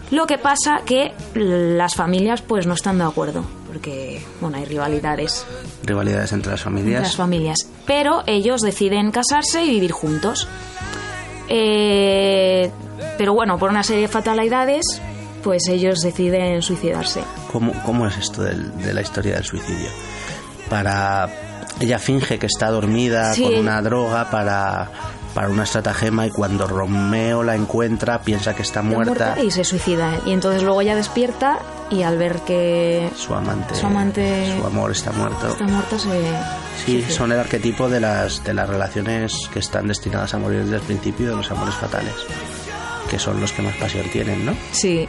Lo 0.09 0.25
que 0.25 0.37
pasa 0.37 0.79
que 0.85 1.11
las 1.35 1.95
familias 1.95 2.41
pues 2.41 2.65
no 2.65 2.73
están 2.73 2.97
de 2.97 3.03
acuerdo, 3.03 3.43
porque 3.67 4.23
bueno, 4.39 4.55
hay 4.57 4.63
rivalidades 4.65 5.45
Rivalidades 5.83 6.31
entre 6.31 6.51
las 6.53 6.61
entre 6.61 6.79
familias. 6.81 7.01
las 7.03 7.15
familias. 7.17 7.57
Pero 7.85 8.23
ellos 8.25 8.61
deciden 8.61 9.11
casarse 9.11 9.65
y 9.65 9.69
vivir 9.69 9.91
juntos. 9.91 10.47
Eh, 11.49 12.71
pero 13.17 13.33
bueno, 13.33 13.57
por 13.57 13.69
una 13.69 13.83
serie 13.83 14.03
de 14.03 14.07
fatalidades, 14.07 15.01
pues 15.43 15.67
ellos 15.67 15.99
deciden 16.01 16.61
suicidarse. 16.61 17.21
¿Cómo, 17.51 17.73
cómo 17.85 18.07
es 18.07 18.17
esto 18.17 18.43
del- 18.43 18.75
de 18.81 18.93
la 18.93 19.01
historia 19.01 19.35
del 19.35 19.43
suicidio? 19.43 19.89
Para 20.69 21.29
ella 21.79 21.99
finge 21.99 22.39
que 22.39 22.45
está 22.47 22.69
dormida 22.71 23.33
Sí. 23.33 23.43
con 23.43 23.55
una 23.55 23.81
droga 23.81 24.29
para, 24.31 24.89
para 25.33 25.49
una 25.49 25.63
estratagema 25.63 26.25
y 26.25 26.31
cuando 26.31 26.67
Romeo 26.67 27.43
la 27.43 27.55
encuentra 27.55 28.21
piensa 28.21 28.55
que 28.55 28.63
está 28.63 28.81
muerta. 28.81 29.35
y 29.43 29.51
se 29.51 29.63
suicida. 29.63 30.13
Y 30.25 30.31
entonces 30.33 30.63
luego 30.63 30.81
ella 30.81 30.95
despierta 30.95 31.59
y 31.89 32.03
al 32.03 32.17
ver 32.17 32.39
que 32.41 33.09
Su 33.15 33.33
amante, 33.33 33.75
Su 33.75 33.85
amante- 33.85 34.57
su 34.59 34.65
amor 34.65 34.91
está 34.91 35.11
muerto. 35.11 35.47
está 35.47 35.63
muerta 35.65 35.97
se... 35.99 36.09
Sí, 36.85 36.91
suicida. 37.01 37.11
son 37.15 37.31
el 37.31 37.39
arquetipo 37.39 37.89
de 37.89 37.99
las, 37.99 38.43
de 38.43 38.53
las 38.53 38.67
relaciones 38.67 39.33
que 39.53 39.59
están 39.59 39.87
destinadas 39.87 40.33
a 40.33 40.37
morir 40.37 40.63
desde 40.63 40.75
el 40.77 40.81
principio, 40.81 41.29
de 41.29 41.35
los 41.35 41.49
amores 41.51 41.75
fatales, 41.75 42.13
que 43.09 43.17
son 43.19 43.39
los 43.39 43.51
que 43.53 43.61
más 43.61 43.75
pasión 43.77 44.05
tienen, 44.11 44.45
¿no? 44.45 44.53
Sí. 44.71 45.07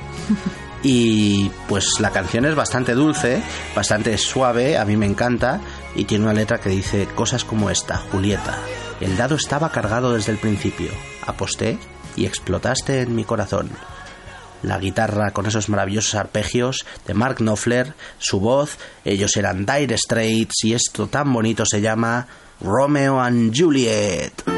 Y 0.82 1.50
pues 1.68 1.84
la 1.98 2.10
canción 2.10 2.44
es 2.44 2.54
bastante 2.54 2.94
dulce, 2.94 3.42
bastante 3.74 4.16
suave, 4.16 4.78
a 4.78 4.84
mí 4.84 4.96
me 4.96 5.06
encanta, 5.06 5.60
y 5.94 6.04
tiene 6.04 6.24
una 6.24 6.34
letra 6.34 6.60
que 6.60 6.70
dice 6.70 7.06
cosas 7.14 7.44
como 7.44 7.70
esta, 7.70 7.96
Julieta. 7.96 8.58
El 9.00 9.16
dado 9.16 9.36
estaba 9.36 9.70
cargado 9.70 10.12
desde 10.14 10.32
el 10.32 10.38
principio. 10.38 10.90
Aposté 11.26 11.78
y 12.16 12.26
explotaste 12.26 13.02
en 13.02 13.14
mi 13.14 13.24
corazón. 13.24 13.70
La 14.62 14.78
guitarra 14.78 15.30
con 15.30 15.46
esos 15.46 15.68
maravillosos 15.68 16.16
arpegios 16.16 16.84
de 17.06 17.14
Mark 17.14 17.36
Knopfler, 17.36 17.94
su 18.18 18.40
voz, 18.40 18.76
ellos 19.04 19.36
eran 19.36 19.64
Dire 19.64 19.96
Straits 19.96 20.64
y 20.64 20.74
esto 20.74 21.06
tan 21.06 21.32
bonito 21.32 21.64
se 21.64 21.80
llama 21.80 22.26
Romeo 22.60 23.20
and 23.20 23.56
Juliet. 23.56 24.57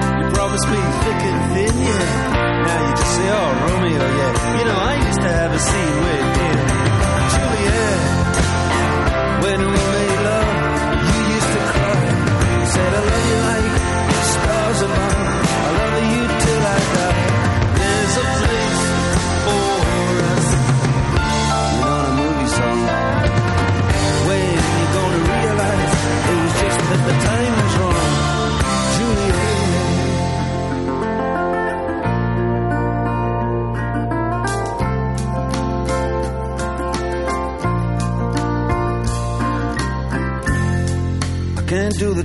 Promised 0.33 0.67
me 0.69 0.77
thick 1.03 1.21
and 1.29 1.39
thin, 1.53 1.73
yeah. 1.81 2.63
Now 2.65 2.79
you 2.87 2.93
just 2.95 3.13
say, 3.15 3.27
oh, 3.29 3.49
Romeo, 3.67 4.05
yeah. 4.19 4.59
You 4.59 4.65
know, 4.65 4.79
I 4.91 4.93
used 5.07 5.21
to 5.21 5.31
have 5.39 5.51
a 5.53 5.59
scene 5.59 5.97
with 6.05 6.35
him. 6.41 6.57
Juliet, 7.33 7.99
when 9.43 9.59
we 9.71 9.90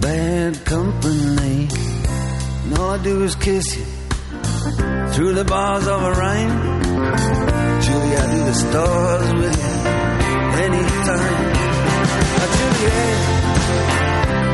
Bad 0.00 0.64
company. 0.64 1.68
And 2.64 2.78
all 2.78 2.90
I 2.90 3.02
do 3.02 3.24
is 3.24 3.34
kiss 3.34 3.76
you. 3.76 3.84
Through 5.12 5.34
the 5.34 5.44
bars 5.44 5.86
of 5.88 6.02
a 6.02 6.12
rhyme. 6.12 6.82
Julie, 7.82 8.16
I 8.16 8.26
do 8.32 8.44
the 8.44 8.54
stars 8.54 9.32
with 9.34 9.56
you. 9.64 9.74
Anytime. 10.66 11.44
Now, 12.38 12.48
Juliet, 12.58 13.18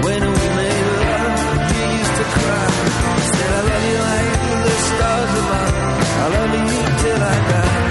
when 0.05 0.23
we 0.33 0.45
made 0.61 0.87
love, 1.05 1.37
you 1.77 1.85
used 1.99 2.17
to 2.21 2.27
cry. 2.37 2.69
Said, 3.35 3.51
I 3.53 3.63
love 3.69 3.85
you 3.91 3.99
like 4.09 4.31
the 4.65 4.77
stars 4.89 5.33
above. 5.43 5.75
I 6.25 6.29
love 6.37 6.53
you 6.55 6.69
till 7.03 7.23
I 7.23 7.37
die. 7.51 7.84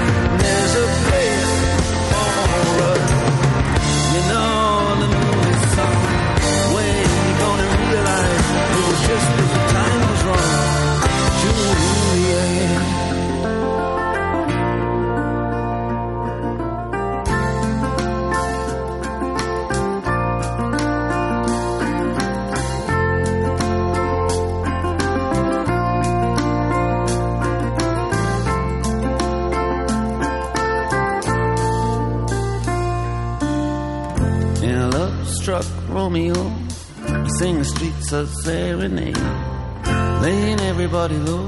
Romeo, 36.13 36.43
sing 37.39 37.58
the 37.58 37.65
streets 37.65 38.12
a 38.12 38.28
serenade, 38.28 39.17
laying 40.21 40.60
everybody 40.60 41.17
low 41.17 41.47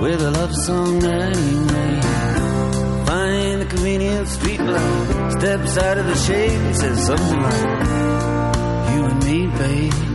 with 0.00 0.22
a 0.22 0.30
love 0.30 0.54
song 0.54 0.98
that 1.00 1.36
he 1.36 1.54
made. 1.74 3.06
Find 3.06 3.60
the 3.60 3.66
convenient 3.66 4.28
street 4.28 4.60
light, 4.60 5.32
steps 5.32 5.76
out 5.76 5.98
of 5.98 6.06
the 6.06 6.16
shade 6.16 6.58
and 6.58 6.74
says 6.74 7.06
something 7.06 7.38
like, 7.38 7.62
You 8.94 9.04
and 9.04 9.24
me, 9.26 9.46
babe, 9.58 10.11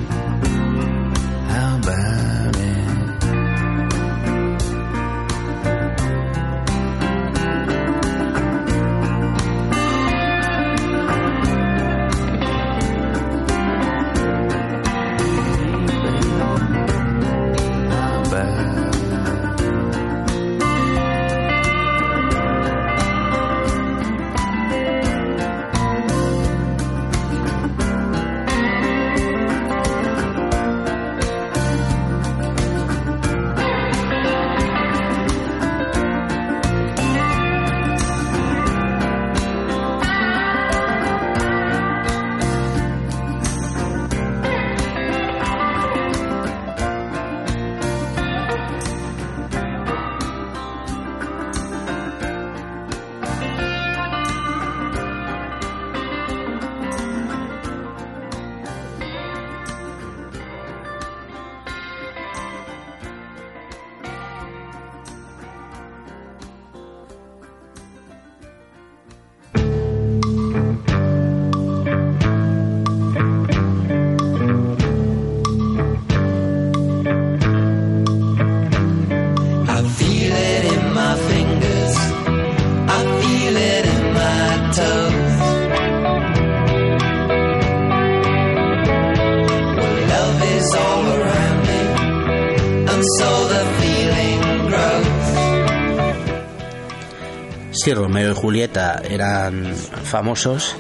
Julieta 98.38 99.02
eran 99.10 99.76
famosos, 99.76 100.76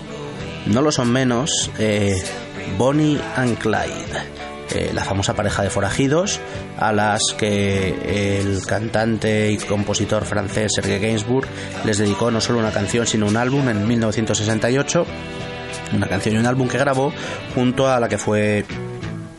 no 0.67 0.81
lo 0.81 0.91
son 0.91 1.11
menos 1.11 1.71
eh, 1.79 2.21
Bonnie 2.77 3.19
and 3.35 3.57
Clyde, 3.57 4.37
eh, 4.69 4.91
la 4.93 5.03
famosa 5.03 5.33
pareja 5.33 5.63
de 5.63 5.71
forajidos 5.71 6.39
a 6.77 6.93
las 6.93 7.21
que 7.35 8.39
el 8.39 8.63
cantante 8.65 9.51
y 9.51 9.57
compositor 9.57 10.23
francés 10.23 10.73
Serge 10.75 10.99
Gainsbourg 10.99 11.47
les 11.83 11.97
dedicó 11.97 12.29
no 12.29 12.41
solo 12.41 12.59
una 12.59 12.71
canción 12.71 13.07
sino 13.07 13.25
un 13.25 13.37
álbum 13.37 13.67
en 13.69 13.87
1968, 13.87 15.05
una 15.95 16.07
canción 16.07 16.35
y 16.35 16.37
un 16.37 16.45
álbum 16.45 16.67
que 16.67 16.77
grabó 16.77 17.11
junto 17.55 17.89
a 17.89 17.99
la 17.99 18.07
que 18.07 18.19
fue 18.19 18.65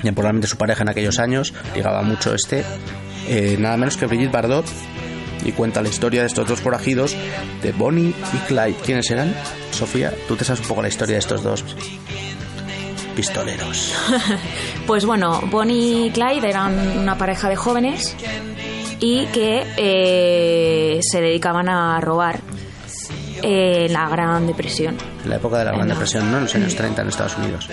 ya 0.03 0.13
probablemente 0.13 0.49
su 0.49 0.57
pareja 0.57 0.83
en 0.83 0.89
aquellos 0.89 1.19
años, 1.21 1.55
ligaba 1.75 2.03
mucho 2.03 2.35
este, 2.35 2.65
eh, 3.29 3.57
nada 3.59 3.77
menos 3.77 3.97
que 3.97 4.07
Brigitte 4.07 4.33
Bardot, 4.33 4.65
y 5.49 5.53
cuenta 5.53 5.83
la 5.83 5.89
historia 5.89 6.21
de 6.21 6.27
estos 6.27 6.47
dos 6.47 6.61
forajidos 6.61 7.17
de 7.63 7.73
Bonnie 7.73 8.15
y 8.33 8.37
Clyde. 8.47 8.77
¿Quiénes 8.85 9.11
eran? 9.11 9.35
Sofía, 9.71 10.13
tú 10.27 10.37
te 10.37 10.45
sabes 10.45 10.61
un 10.61 10.69
poco 10.69 10.83
la 10.83 10.89
historia 10.89 11.15
de 11.15 11.21
estos 11.21 11.43
dos 11.43 11.65
pistoleros. 13.17 13.95
Pues 14.87 15.05
bueno, 15.05 15.43
Bonnie 15.51 16.07
y 16.07 16.11
Clyde 16.11 16.49
eran 16.49 16.97
una 16.97 17.19
pareja 17.19 17.51
de 17.51 17.57
jóvenes 17.57 18.17
y 19.01 19.27
que 19.27 19.67
eh, 19.77 20.99
se 21.03 21.21
dedicaban 21.21 21.69
a 21.69 22.01
robar 22.01 22.41
eh, 23.43 23.85
en 23.87 23.93
la 23.93 24.09
Gran 24.09 24.47
Depresión. 24.47 24.97
En 25.25 25.29
la 25.29 25.37
época 25.37 25.59
de 25.59 25.67
la 25.67 25.73
Gran 25.73 25.89
Depresión, 25.89 26.31
¿no? 26.31 26.39
En 26.39 26.45
los 26.45 26.55
años 26.55 26.75
30 26.75 27.03
en 27.03 27.09
Estados 27.09 27.37
Unidos. 27.37 27.69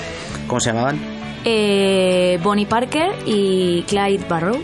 ¿Cómo 0.46 0.60
se 0.60 0.72
llamaban? 0.72 1.00
Eh, 1.46 2.38
Bonnie 2.44 2.66
Parker 2.66 3.12
y 3.26 3.84
Clyde 3.84 4.26
Barrow. 4.28 4.62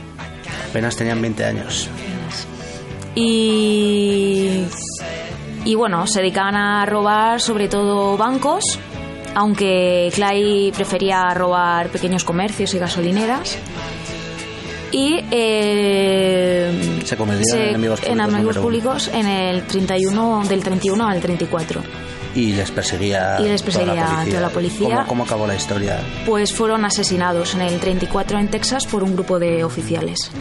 Apenas 0.70 0.98
tenían 0.98 1.22
20 1.22 1.46
años. 1.46 1.90
Y, 3.16 4.64
y 5.66 5.76
bueno, 5.76 6.08
se 6.08 6.22
dedicaban 6.22 6.56
a 6.56 6.86
robar 6.86 7.42
sobre 7.42 7.68
todo 7.68 8.18
bancos, 8.18 8.64
aunque 9.36 10.10
Clyde 10.14 10.72
prefería 10.74 11.34
robar 11.34 11.90
pequeños 11.90 12.24
comercios 12.24 12.74
y 12.74 12.80
gasolineras. 12.80 13.58
Y 14.94 15.24
eh, 15.32 17.00
Se 17.06 17.16
convirtieron 17.16 17.62
en 17.64 17.70
enemigos 17.70 18.00
públicos. 18.02 18.12
en 18.12 18.20
enemigos 18.20 18.58
públicos 18.58 19.10
en 19.14 19.28
el 19.28 19.64
31, 19.64 20.44
del 20.50 20.64
31 20.64 21.08
al 21.08 21.22
34. 21.22 21.82
Y 22.36 22.54
les 22.54 22.72
perseguía. 22.72 23.38
Y 23.40 23.44
les 23.44 23.62
perseguía 23.62 23.94
toda 23.94 24.06
la 24.06 24.10
policía. 24.16 24.32
toda 24.32 24.42
la 24.42 24.50
policía. 24.50 24.88
¿Cómo, 24.96 25.08
cómo 25.08 25.24
acabó 25.24 25.48
la 25.48 25.56
historia? 25.56 26.00
Pues 26.26 26.54
fueron 26.54 26.84
asesinados 26.86 27.56
en 27.56 27.62
el 27.62 27.80
34 27.80 28.40
en 28.40 28.48
Texas 28.50 28.86
por 28.86 29.04
un 29.04 29.14
grupo 29.16 29.38
de 29.40 29.64
oficiales. 29.64 30.32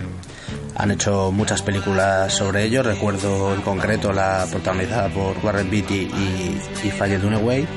Han 0.81 0.91
hecho 0.93 1.31
muchas 1.31 1.61
películas 1.61 2.33
sobre 2.33 2.65
ello. 2.65 2.83
Recuerdo 2.83 3.53
en 3.53 3.61
concreto 3.61 4.15
la 4.15 4.47
protagonizada 4.51 5.11
por 5.11 5.37
Warren 5.45 5.69
Beatty 5.69 5.95
y, 5.95 6.59
y 6.87 6.91
Faye 6.91 7.19
Dunaway. 7.19 7.69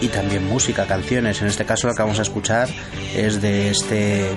Y 0.00 0.06
también 0.06 0.46
música, 0.46 0.86
canciones. 0.86 1.42
En 1.42 1.48
este 1.48 1.64
caso, 1.64 1.88
lo 1.88 1.94
que 1.94 2.02
vamos 2.02 2.20
a 2.20 2.22
escuchar 2.22 2.68
es 3.16 3.42
de 3.42 3.70
este 3.70 4.30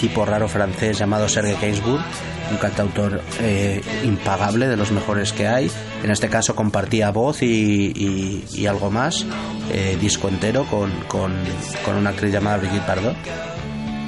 tipo 0.00 0.24
raro 0.24 0.48
francés 0.48 0.96
llamado 0.96 1.28
Serge 1.28 1.58
Gainsbourg, 1.60 2.02
un 2.50 2.56
cantautor 2.56 3.20
eh, 3.40 3.82
impagable, 4.02 4.66
de 4.66 4.78
los 4.78 4.92
mejores 4.92 5.34
que 5.34 5.48
hay. 5.48 5.70
En 6.02 6.10
este 6.10 6.30
caso 6.30 6.56
compartía 6.56 7.10
voz 7.10 7.42
y, 7.42 8.66
algo 8.66 8.90
más, 8.90 9.26
eh, 9.74 9.98
disco 10.00 10.28
entero 10.28 10.64
con, 10.64 10.90
con 11.06 11.34
una 11.98 12.10
actriz 12.10 12.32
llamada 12.32 12.56
Brigitte 12.56 12.86
Bardot. 12.86 13.16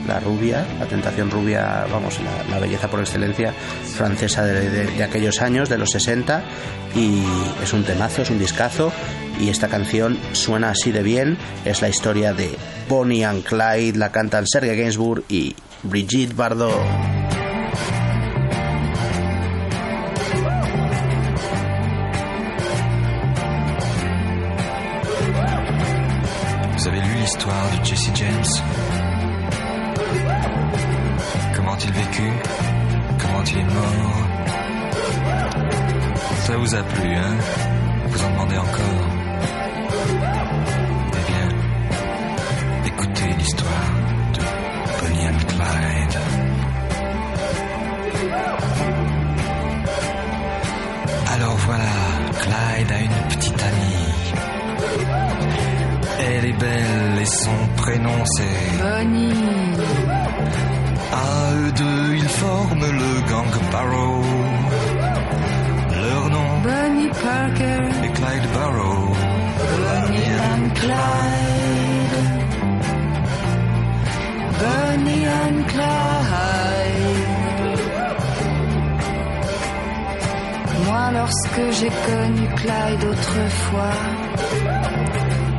La 0.06 0.20
rubia, 0.20 0.66
la 0.78 0.86
tentación 0.86 1.30
rubia, 1.30 1.86
vamos, 1.90 2.18
la, 2.50 2.58
belleza 2.58 2.88
por 2.88 3.00
excelencia 3.00 3.52
francesa 3.52 4.44
de, 4.44 5.02
aquellos 5.02 5.40
años, 5.40 5.68
de 5.68 5.78
los 5.78 5.90
60, 5.90 6.42
y 6.94 7.22
es 7.62 7.72
un 7.72 7.84
temazo, 7.84 8.22
es 8.22 8.30
un 8.30 8.38
discazo, 8.38 8.92
y 9.40 9.48
esta 9.48 9.68
canción 9.68 10.18
suena 10.32 10.70
así 10.70 10.92
de 10.92 11.02
bien, 11.02 11.38
es 11.64 11.82
la 11.82 11.88
historia 11.88 12.32
de 12.32 12.56
Bonnie 12.88 13.24
and 13.24 13.44
Clyde, 13.44 13.98
la 13.98 14.12
cantan 14.12 14.46
Serge 14.46 14.76
Gainsbourg 14.76 15.24
y 15.28 15.54
Brigitte 15.82 16.34
Bardot. 16.34 16.72
Vous 26.76 26.88
avez 26.88 27.00
lu 27.00 27.78
de 27.80 27.88
Jesse 27.88 28.10
James 28.14 28.93
Comment 31.74 31.86
il 31.86 31.92
vécut 31.92 32.32
Comment 33.18 33.42
il 33.42 33.58
est 33.58 33.64
mort? 33.64 34.28
Ça 36.46 36.56
vous 36.56 36.72
a 36.72 36.82
plu, 36.84 37.16
hein? 37.16 37.36
Vous 38.06 38.24
en 38.24 38.30
demandez 38.30 38.58
encore? 38.58 39.08
Eh 41.08 41.32
bien, 41.32 41.48
écoutez 42.86 43.28
l'histoire 43.38 43.92
de 44.34 44.40
Bonnie 45.00 45.26
and 45.26 45.40
Clyde. 45.48 46.16
Alors 51.32 51.56
voilà, 51.56 51.92
Clyde 52.40 52.92
a 52.92 53.00
une 53.00 53.28
petite 53.30 53.62
amie. 53.62 54.14
Elle 56.20 56.44
est 56.44 56.52
belle 56.52 57.18
et 57.20 57.26
son 57.26 57.66
prénom 57.76 58.24
c'est 58.24 58.78
Bonnie, 58.80 59.34
deux, 61.76 62.16
ils 62.16 62.28
forment 62.28 62.90
le 63.02 63.12
gang 63.30 63.54
Barrow. 63.72 64.22
Leur 66.02 66.30
nom 66.30 66.50
Bonnie 66.62 67.08
Parker, 67.08 67.82
est 68.04 68.12
Clyde 68.18 68.48
Barrow. 68.54 69.12
Bonnie 69.78 70.32
and 70.50 70.66
Clyde. 70.80 72.16
Bonnie 74.60 75.26
and 75.42 75.58
Clyde. 75.72 77.24
Moi, 80.86 81.04
lorsque 81.12 81.64
j'ai 81.78 81.92
connu 82.08 82.48
Clyde 82.56 83.04
autrefois, 83.12 83.98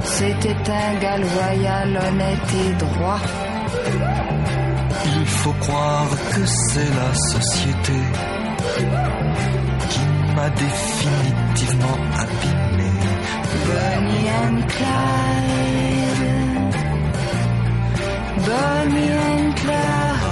c'était 0.04 0.72
un 0.72 1.00
gars 1.02 1.18
loyal, 1.18 2.00
honnête 2.08 2.50
et 2.64 2.74
droit. 2.86 3.22
Faut 5.46 5.54
croire 5.60 6.10
que 6.34 6.44
c'est 6.44 6.92
la 7.02 7.14
société 7.14 7.94
qui 9.92 10.00
m'a 10.36 10.50
définitivement 10.50 12.00
abîmé. 12.24 12.90
Bonnie 13.68 14.30
and 14.42 14.60
Clyde. 14.74 16.24
Bonnie 18.48 19.14
and 19.14 19.54
Clyde. 19.62 20.26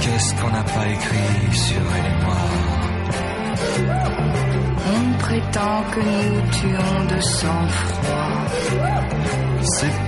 Qu'est-ce 0.00 0.30
qu'on 0.40 0.50
n'a 0.50 0.62
pas 0.62 0.86
écrit 0.86 1.56
sur 1.56 1.82
elle 1.96 2.06
et 2.06 2.18
moi 2.24 2.42
On 4.94 5.02
prétend 5.18 5.82
que 5.90 6.00
nous 6.00 6.40
tuons 6.52 7.16
de 7.16 7.20
sang-froid. 7.20 8.46
C'est 9.64 10.07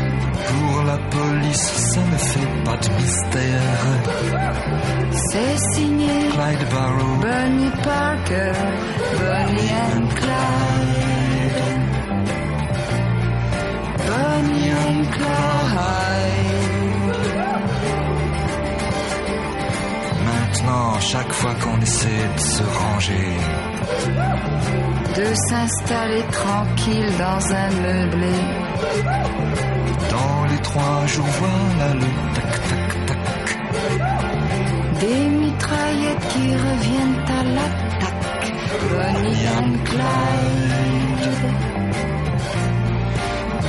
Pour 0.51 0.83
la 0.83 0.97
police, 0.97 1.67
ça 1.93 2.01
ne 2.11 2.17
fait 2.17 2.63
pas 2.65 2.77
de 2.77 2.89
mystère. 3.01 3.77
C'est 5.29 5.57
signé 5.75 6.13
Clyde 6.33 6.65
Barrow. 6.71 7.15
Bonnie 7.21 7.71
Parker, 7.83 8.53
Bonnie 9.19 9.71
and 9.91 10.07
Clyde. 10.19 11.61
Bonnie 14.07 14.71
and 14.85 15.03
Clyde. 15.15 15.91
Maintenant, 20.25 20.99
chaque 20.99 21.31
fois 21.33 21.55
qu'on 21.61 21.79
essaie 21.81 22.27
de 22.35 22.39
se 22.39 22.63
ranger, 22.63 23.37
De 25.15 25.33
s'installer 25.49 26.23
tranquille 26.31 27.11
dans 27.17 27.53
un 27.53 27.69
meublé. 27.81 28.60
Dans 30.09 30.45
les 30.51 30.61
trois 30.61 31.05
jours, 31.07 31.25
voilà 31.39 31.93
le 31.93 32.09
tac 32.35 32.51
tac 32.69 33.05
tac. 33.07 33.47
Des 34.99 35.25
mitraillettes 35.41 36.27
qui 36.29 36.45
reviennent 36.67 37.21
à 37.39 37.43
l'attaque. 37.55 38.53
Bonnie 38.89 39.47
and 39.57 39.73
Clyde. 39.85 41.25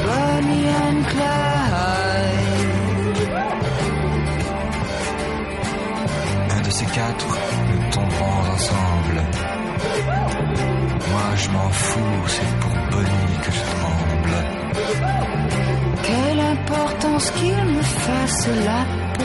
Bonnie 0.05 0.69
and 0.87 1.03
Clyde. 1.11 1.63
Un 6.51 6.61
de 6.63 6.71
ces 6.71 6.87
quatre, 6.87 7.31
nous 7.69 7.83
tomberons 7.91 8.39
ensemble. 8.53 9.19
Moi, 11.11 11.29
je 11.37 11.49
m'en 11.51 11.71
fous, 11.71 12.29
c'est 12.29 12.53
pour 12.61 12.75
Bonnie 12.91 13.39
que 13.43 13.53
je 13.53 13.61
tremble. 13.61 13.92
Quelle 16.03 16.41
importance 16.41 17.31
qu'il 17.33 17.65
me 17.65 17.83
fasse 17.83 18.49
la 18.65 18.85
peau. 19.15 19.25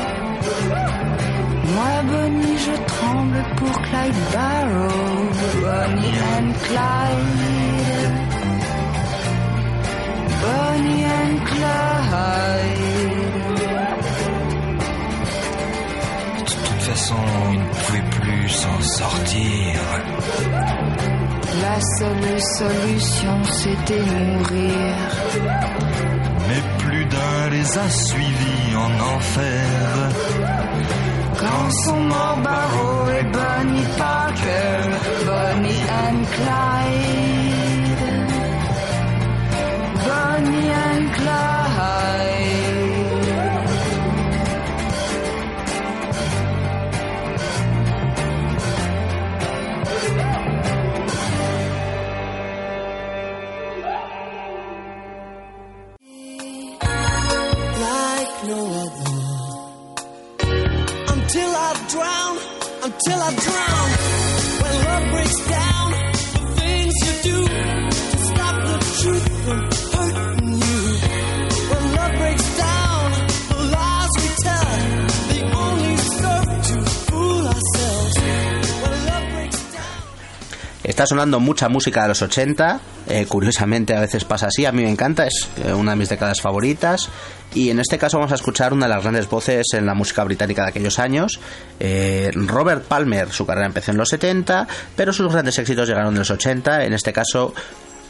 Moi, 1.74 1.95
Bonnie, 2.09 2.57
je 2.57 2.76
tremble 2.93 3.43
pour 3.57 3.82
Clyde 3.82 4.22
Barrow. 4.34 5.30
Bonnie 5.61 6.18
and 6.36 6.49
Clyde. 6.65 7.57
Bonnie 10.41 11.05
and 11.05 11.36
Clyde. 11.45 12.88
De 16.39 16.43
toute 16.43 16.82
façon, 16.89 17.22
il 17.53 17.59
ne 17.59 17.65
pouvait 17.65 18.09
plus 18.22 18.49
s'en 18.49 18.82
sortir. 18.82 19.74
La 21.61 21.80
seule 21.99 22.39
solution, 22.41 23.43
c'était 23.43 24.01
mourir. 24.01 24.95
Les 27.58 27.78
a 27.80 27.89
suivis 27.89 28.76
en 28.76 29.16
enfer. 29.16 29.66
Quand 31.39 31.70
morts 31.95 32.38
Barrow 32.43 33.10
et 33.20 33.24
Bonnie 33.24 33.88
Parker, 33.97 34.80
Bonnie 35.26 35.84
and 36.03 36.24
Clyde. 36.36 37.27
Está 80.98 81.06
sonando 81.06 81.39
mucha 81.39 81.70
música 81.70 82.02
de 82.02 82.08
los 82.08 82.24
80, 82.24 82.80
eh, 83.08 83.28
curiosamente 83.28 83.95
a 83.95 84.00
veces 84.00 84.26
pasa 84.26 84.48
así, 84.48 84.66
a 84.66 84.72
mí 84.72 84.82
me 84.82 84.89
encanta, 84.89 85.28
es 85.28 85.48
eh, 85.64 85.72
una 85.72 85.91
de 85.91 85.98
mis 85.98 86.10
décadas 86.10 86.41
favoritas. 86.41 87.08
Y 87.54 87.70
en 87.70 87.80
este 87.80 88.00
caso 88.00 88.18
vamos 88.18 88.32
a 88.32 88.36
escuchar 88.36 88.74
una 88.74 88.88
de 88.88 88.95
las 88.95 89.04
grandes 89.04 89.30
voces 89.30 89.68
en 89.74 89.86
la 89.86 89.93
música 89.93 90.24
británica 90.24 90.64
de 90.64 90.70
aquellos 90.70 90.98
años. 90.98 91.39
Eh, 91.80 92.32
Robert 92.34 92.86
Palmer, 92.86 93.32
su 93.32 93.45
carrera 93.45 93.68
empezó 93.68 93.91
en 93.91 93.98
los 93.98 94.10
70, 94.10 94.68
pero 94.95 95.14
sus 95.14 95.32
grandes 95.32 95.60
éxitos 95.60 95.88
llegaron 95.88 96.14
en 96.14 96.18
los 96.18 96.32
80. 96.32 96.86
En 96.86 96.93
este 96.93 97.14
caso, 97.14 97.54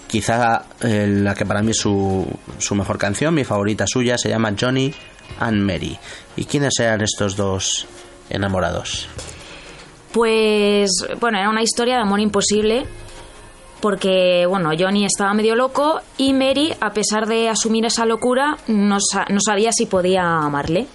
quizá 0.07 0.63
la 0.79 1.35
que 1.35 1.45
para 1.45 1.61
mí 1.61 1.71
es 1.71 1.77
su, 1.79 2.25
su 2.57 2.73
mejor 2.73 2.97
canción, 2.97 3.33
mi 3.33 3.43
favorita 3.43 3.83
suya, 3.85 4.17
se 4.17 4.29
llama 4.29 4.55
Johnny 4.57 4.93
and 5.41 5.61
Mary. 5.61 5.99
¿Y 6.38 6.45
quiénes 6.45 6.79
eran 6.79 7.01
estos 7.01 7.35
dos 7.35 7.85
enamorados? 8.29 9.09
Pues, 10.13 10.89
bueno, 11.19 11.37
era 11.37 11.49
una 11.49 11.61
historia 11.63 11.95
de 11.95 12.01
amor 12.01 12.19
imposible. 12.19 12.85
Porque, 13.79 14.47
bueno, 14.49 14.71
Johnny 14.77 15.05
estaba 15.05 15.35
medio 15.35 15.55
loco 15.55 16.01
y 16.17 16.33
Mary, 16.33 16.73
a 16.81 16.89
pesar 16.93 17.27
de 17.27 17.47
asumir 17.47 17.85
esa 17.85 18.07
locura, 18.07 18.57
no, 18.67 18.97
sa- 18.99 19.27
no 19.29 19.39
sabía 19.39 19.71
si 19.71 19.85
podía 19.85 20.23
amarle. 20.39 20.87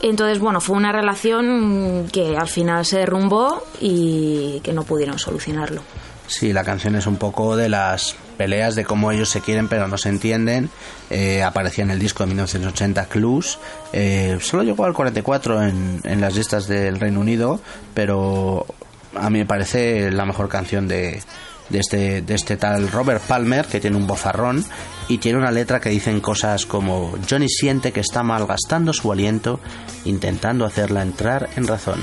Entonces, 0.00 0.38
bueno, 0.38 0.60
fue 0.60 0.76
una 0.76 0.92
relación 0.92 2.08
que 2.12 2.36
al 2.36 2.46
final 2.46 2.84
se 2.86 2.98
derrumbó 2.98 3.64
y 3.80 4.60
que 4.62 4.72
no 4.72 4.84
pudieron 4.84 5.18
solucionarlo. 5.18 5.82
Sí, 6.28 6.52
la 6.52 6.62
canción 6.62 6.94
es 6.94 7.06
un 7.08 7.16
poco 7.16 7.56
de 7.56 7.68
las 7.68 8.14
peleas 8.34 8.74
de 8.74 8.84
cómo 8.84 9.10
ellos 9.10 9.28
se 9.30 9.40
quieren 9.40 9.68
pero 9.68 9.88
no 9.88 9.98
se 9.98 10.08
entienden. 10.08 10.70
Eh, 11.10 11.42
aparecía 11.42 11.84
en 11.84 11.90
el 11.90 11.98
disco 11.98 12.22
de 12.24 12.28
1980 12.28 13.06
Clues. 13.06 13.58
Eh, 13.92 14.38
solo 14.40 14.62
llegó 14.62 14.84
al 14.84 14.94
44 14.94 15.62
en, 15.62 16.00
en 16.04 16.20
las 16.20 16.34
listas 16.34 16.68
del 16.68 17.00
Reino 17.00 17.20
Unido, 17.20 17.60
pero 17.94 18.66
a 19.14 19.30
mí 19.30 19.38
me 19.38 19.46
parece 19.46 20.10
la 20.10 20.24
mejor 20.24 20.48
canción 20.48 20.88
de, 20.88 21.22
de, 21.68 21.78
este, 21.78 22.22
de 22.22 22.34
este 22.34 22.56
tal 22.56 22.90
Robert 22.90 23.22
Palmer, 23.22 23.66
que 23.66 23.80
tiene 23.80 23.96
un 23.96 24.06
bozarrón 24.06 24.64
y 25.08 25.18
tiene 25.18 25.38
una 25.38 25.50
letra 25.50 25.80
que 25.80 25.90
dicen 25.90 26.20
cosas 26.20 26.66
como 26.66 27.12
Johnny 27.28 27.48
siente 27.48 27.92
que 27.92 28.00
está 28.00 28.22
malgastando 28.22 28.92
su 28.92 29.10
aliento 29.12 29.60
intentando 30.04 30.64
hacerla 30.64 31.02
entrar 31.02 31.48
en 31.56 31.66
razón. 31.66 32.00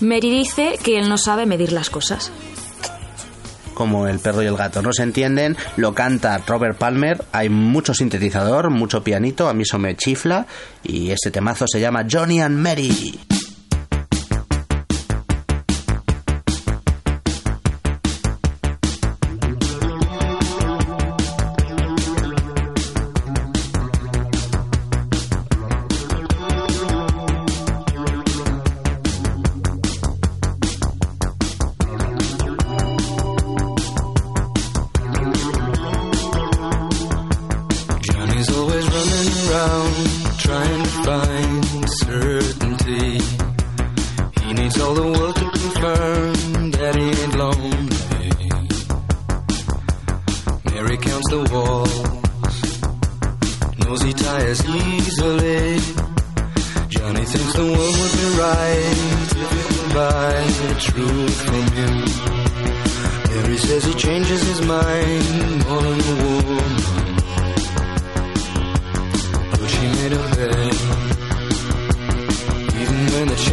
Mary 0.00 0.30
dice 0.30 0.78
que 0.82 0.98
él 0.98 1.08
no 1.08 1.18
sabe 1.18 1.46
medir 1.46 1.72
las 1.72 1.90
cosas. 1.90 2.30
Como 3.74 4.08
el 4.08 4.18
perro 4.20 4.42
y 4.42 4.46
el 4.46 4.56
gato. 4.56 4.82
No 4.82 4.92
se 4.92 5.02
entienden, 5.02 5.56
lo 5.76 5.94
canta 5.94 6.38
Robert 6.46 6.78
Palmer, 6.78 7.24
hay 7.32 7.48
mucho 7.48 7.92
sintetizador, 7.94 8.70
mucho 8.70 9.04
pianito, 9.04 9.48
a 9.48 9.54
mí 9.54 9.62
eso 9.62 9.78
me 9.78 9.96
chifla 9.96 10.46
y 10.82 11.10
este 11.10 11.30
temazo 11.30 11.66
se 11.66 11.80
llama 11.80 12.06
Johnny 12.10 12.40
and 12.40 12.58
Mary. 12.58 13.20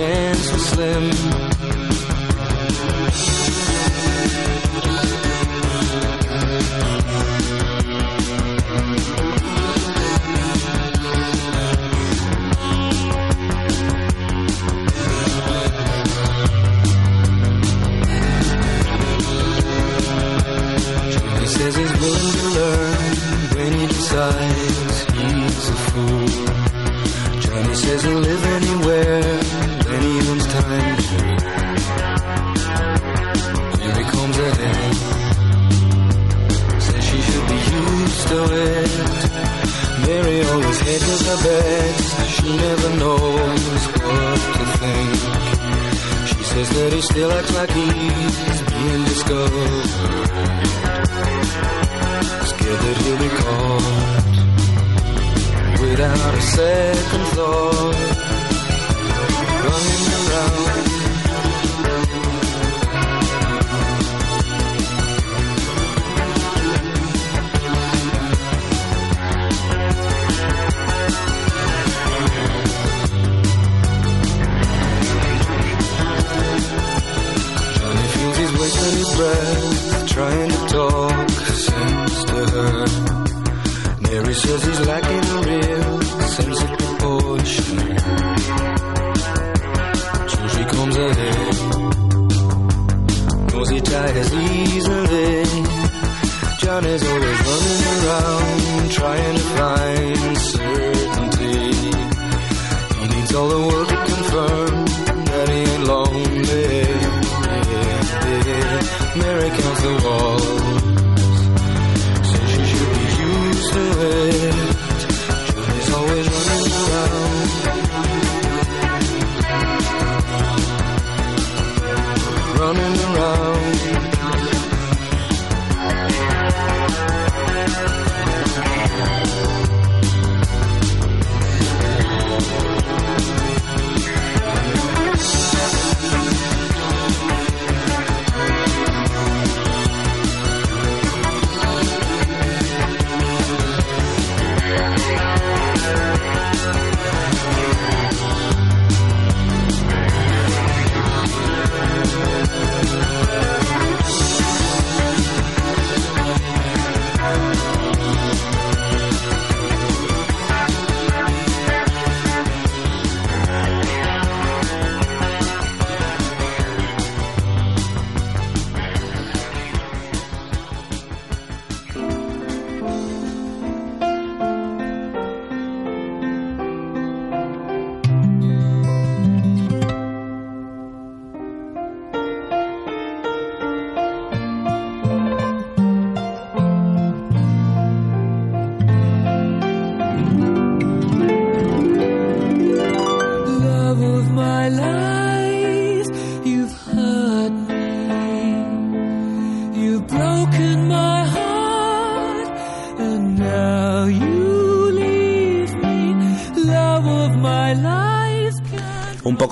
Chance 0.02 0.52
was 0.52 0.66
slim. 0.66 1.71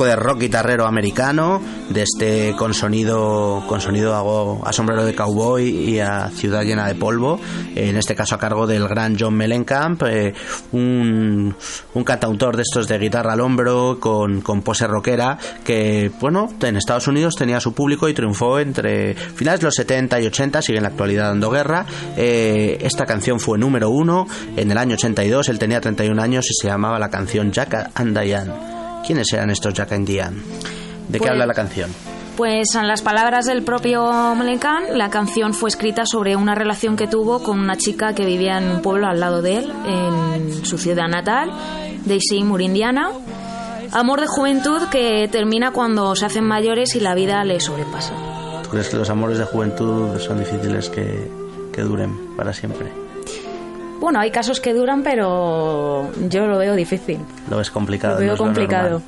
De 0.09 0.15
rock 0.15 0.39
guitarrero 0.39 0.87
americano, 0.87 1.61
de 1.89 2.01
este 2.01 2.55
con 2.57 2.73
sonido 2.73 3.63
con 3.67 3.79
sonido 3.79 4.15
a, 4.15 4.73
sombrero 4.73 5.05
de 5.05 5.13
cowboy 5.13 5.67
y 5.67 5.99
a 5.99 6.29
ciudad 6.29 6.63
llena 6.63 6.87
de 6.87 6.95
polvo, 6.95 7.39
en 7.75 7.95
este 7.95 8.15
caso 8.15 8.33
a 8.33 8.39
cargo 8.39 8.65
del 8.65 8.87
gran 8.87 9.15
John 9.19 9.35
Mellencamp, 9.35 10.01
eh, 10.03 10.33
un, 10.71 11.55
un 11.93 12.03
cantautor 12.03 12.55
de 12.55 12.63
estos 12.63 12.87
de 12.87 12.97
guitarra 12.97 13.33
al 13.33 13.41
hombro 13.41 13.99
con, 13.99 14.41
con 14.41 14.63
pose 14.63 14.87
rockera 14.87 15.37
que, 15.63 16.11
bueno, 16.19 16.49
en 16.59 16.77
Estados 16.77 17.07
Unidos 17.07 17.35
tenía 17.35 17.59
su 17.59 17.73
público 17.73 18.09
y 18.09 18.13
triunfó 18.15 18.59
entre 18.59 19.13
finales 19.13 19.59
de 19.59 19.65
los 19.65 19.75
70 19.75 20.21
y 20.21 20.25
80, 20.25 20.61
sigue 20.63 20.77
en 20.77 20.83
la 20.83 20.89
actualidad 20.89 21.25
dando 21.25 21.51
guerra. 21.51 21.85
Eh, 22.17 22.79
esta 22.81 23.05
canción 23.05 23.39
fue 23.39 23.59
número 23.59 23.91
uno 23.91 24.25
en 24.57 24.71
el 24.71 24.77
año 24.79 24.95
82, 24.95 25.49
él 25.49 25.59
tenía 25.59 25.79
31 25.79 26.19
años 26.19 26.49
y 26.49 26.53
se 26.59 26.67
llamaba 26.67 26.97
la 26.97 27.09
canción 27.11 27.51
Jack 27.51 27.91
and 27.93 28.19
Diane. 28.19 28.78
¿Quiénes 29.05 29.31
eran 29.33 29.49
estos 29.49 29.73
Jack 29.73 29.91
and 29.93 30.07
Diane? 30.07 30.37
¿De 31.07 31.13
qué 31.13 31.19
Pues- 31.19 31.31
habla 31.31 31.45
la 31.45 31.53
canción? 31.53 31.89
Pues 32.37 32.73
en 32.75 32.87
las 32.87 33.01
palabras 33.01 33.45
del 33.47 33.63
propio 33.63 34.33
Mellencamp, 34.33 34.91
la 34.93 35.09
canción 35.09 35.53
fue 35.53 35.67
escrita 35.69 36.05
sobre 36.05 36.37
una 36.37 36.55
relación 36.55 36.95
que 36.95 37.05
tuvo 37.05 37.43
con 37.43 37.59
una 37.59 37.75
chica 37.75 38.13
que 38.15 38.23
vivía 38.25 38.57
en 38.59 38.71
un 38.71 38.81
pueblo 38.81 39.07
al 39.07 39.19
lado 39.19 39.41
de 39.41 39.57
él, 39.57 39.73
en 39.85 40.65
su 40.65 40.77
ciudad 40.77 41.09
natal, 41.09 41.51
Seymour, 42.29 42.61
Indiana. 42.61 43.09
Amor 43.91 44.21
de 44.21 44.27
juventud 44.27 44.83
que 44.89 45.27
termina 45.29 45.71
cuando 45.71 46.15
se 46.15 46.25
hacen 46.27 46.45
mayores 46.45 46.95
y 46.95 47.01
la 47.01 47.13
vida 47.13 47.43
les 47.43 47.65
sobrepasa. 47.65 48.13
¿Tú 48.63 48.69
crees 48.69 48.87
que 48.87 48.95
los 48.95 49.09
amores 49.09 49.37
de 49.37 49.43
juventud 49.43 50.17
son 50.19 50.39
difíciles 50.39 50.89
que, 50.89 51.29
que 51.73 51.81
duren 51.81 52.35
para 52.37 52.53
siempre? 52.53 52.87
Bueno, 53.99 54.19
hay 54.19 54.31
casos 54.31 54.59
que 54.59 54.73
duran, 54.73 55.03
pero 55.03 56.09
yo 56.29 56.47
lo 56.47 56.57
veo 56.57 56.75
difícil. 56.75 57.19
Lo 57.49 57.57
ves 57.57 57.69
complicado. 57.69 58.15
Lo 58.15 58.19
veo 58.19 58.27
no 58.27 58.33
es 58.33 58.39
lo 58.39 58.45
complicado. 58.45 59.01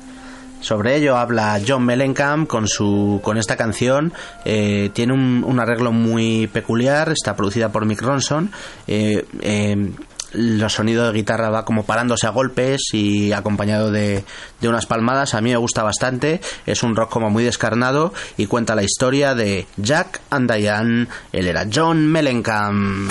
Sobre 0.60 0.94
ello 0.96 1.16
habla 1.16 1.60
John 1.66 1.84
Mellencamp 1.84 2.48
con 2.48 2.68
su 2.68 3.20
con 3.22 3.36
esta 3.36 3.56
canción. 3.56 4.12
Eh, 4.44 4.90
tiene 4.92 5.12
un, 5.12 5.42
un 5.44 5.58
arreglo 5.58 5.90
muy 5.90 6.46
peculiar. 6.46 7.10
Está 7.10 7.34
producida 7.34 7.70
por 7.72 7.84
Mick 7.84 8.00
Ronson. 8.00 8.52
Eh, 8.86 9.26
eh, 9.40 9.90
los 10.34 10.72
sonidos 10.72 11.12
de 11.12 11.18
guitarra 11.18 11.50
va 11.50 11.64
como 11.64 11.84
parándose 11.84 12.26
a 12.26 12.30
golpes 12.30 12.80
y 12.92 13.32
acompañado 13.32 13.90
de, 13.90 14.24
de 14.60 14.68
unas 14.68 14.86
palmadas. 14.86 15.34
A 15.34 15.40
mí 15.40 15.50
me 15.50 15.56
gusta 15.56 15.82
bastante. 15.82 16.40
Es 16.64 16.82
un 16.84 16.94
rock 16.94 17.10
como 17.10 17.28
muy 17.28 17.42
descarnado 17.42 18.14
y 18.36 18.46
cuenta 18.46 18.76
la 18.76 18.84
historia 18.84 19.34
de 19.34 19.66
Jack 19.78 20.20
and 20.30 20.50
Diane. 20.50 21.08
Él 21.32 21.48
era 21.48 21.66
John 21.72 22.06
Mellencamp. 22.06 23.10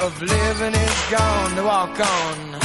of 0.00 0.20
living 0.20 0.74
is 0.74 1.10
gone. 1.10 1.56
To 1.56 1.62
walk 1.62 2.00
on. 2.00 2.56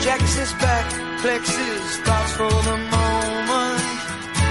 Jackie 0.00 0.26
sits 0.26 0.52
back, 0.54 0.92
his 1.22 1.96
thoughts 1.98 2.32
for 2.32 2.50
the 2.50 2.76
moment, 2.90 3.82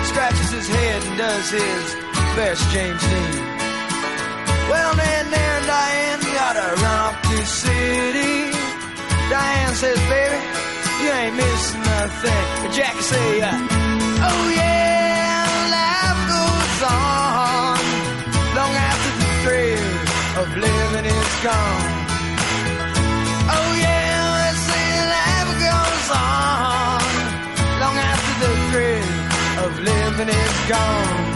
scratches 0.06 0.52
his 0.52 0.68
head 0.68 1.04
and 1.04 1.18
does 1.18 1.50
his 1.52 1.96
best 2.36 2.70
James 2.72 3.02
Dean. 3.02 3.61
Well, 4.72 4.94
then, 4.96 5.26
there, 5.36 5.60
Diane 5.68 6.22
gotta 6.40 6.68
run 6.84 7.00
off 7.06 7.16
to 7.30 7.38
city. 7.46 8.34
Diane 9.30 9.76
says, 9.76 10.00
baby, 10.12 10.40
you 11.04 11.10
ain't 11.20 11.36
missing 11.36 11.82
nothing. 11.82 12.44
But 12.62 12.72
Jackie 12.72 13.06
say, 13.12 13.42
uh, 13.42 13.52
oh 14.30 14.44
yeah, 14.56 15.44
life 15.76 16.22
goes 16.36 16.80
on 16.88 17.80
long 18.58 18.74
after 18.90 19.12
the 19.22 19.30
thrill 19.44 19.92
of 20.42 20.48
living 20.66 21.06
is 21.20 21.32
gone. 21.48 21.92
Oh 23.56 23.70
yeah, 23.86 24.14
let's 24.40 24.62
say 24.72 24.88
life 25.16 25.54
goes 25.68 26.08
on 26.16 27.12
long 27.84 27.98
after 28.10 28.34
the 28.44 28.52
thrill 28.72 29.10
of 29.66 29.72
living 29.90 30.30
is 30.30 30.56
gone. 30.70 31.31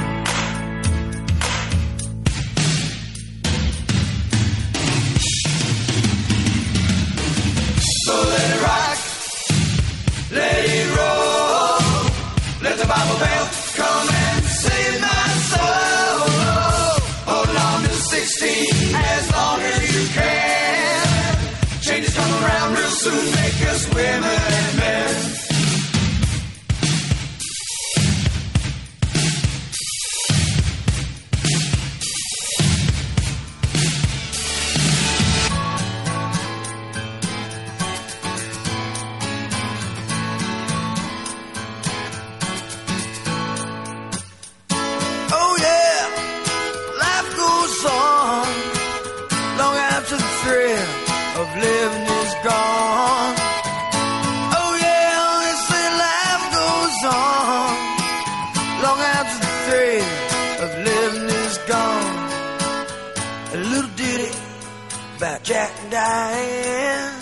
Jack 65.43 65.71
and 65.81 65.91
Diane. 65.91 67.21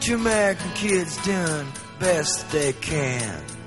Two 0.00 0.14
American 0.14 0.70
kids 0.72 1.16
doing 1.24 1.66
best 1.98 2.50
they 2.50 2.72
can. 2.74 3.59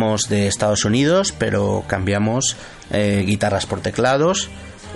De 0.00 0.46
Estados 0.46 0.84
Unidos, 0.86 1.34
pero 1.36 1.84
cambiamos 1.86 2.56
eh, 2.90 3.22
guitarras 3.26 3.66
por 3.66 3.80
teclados. 3.80 4.48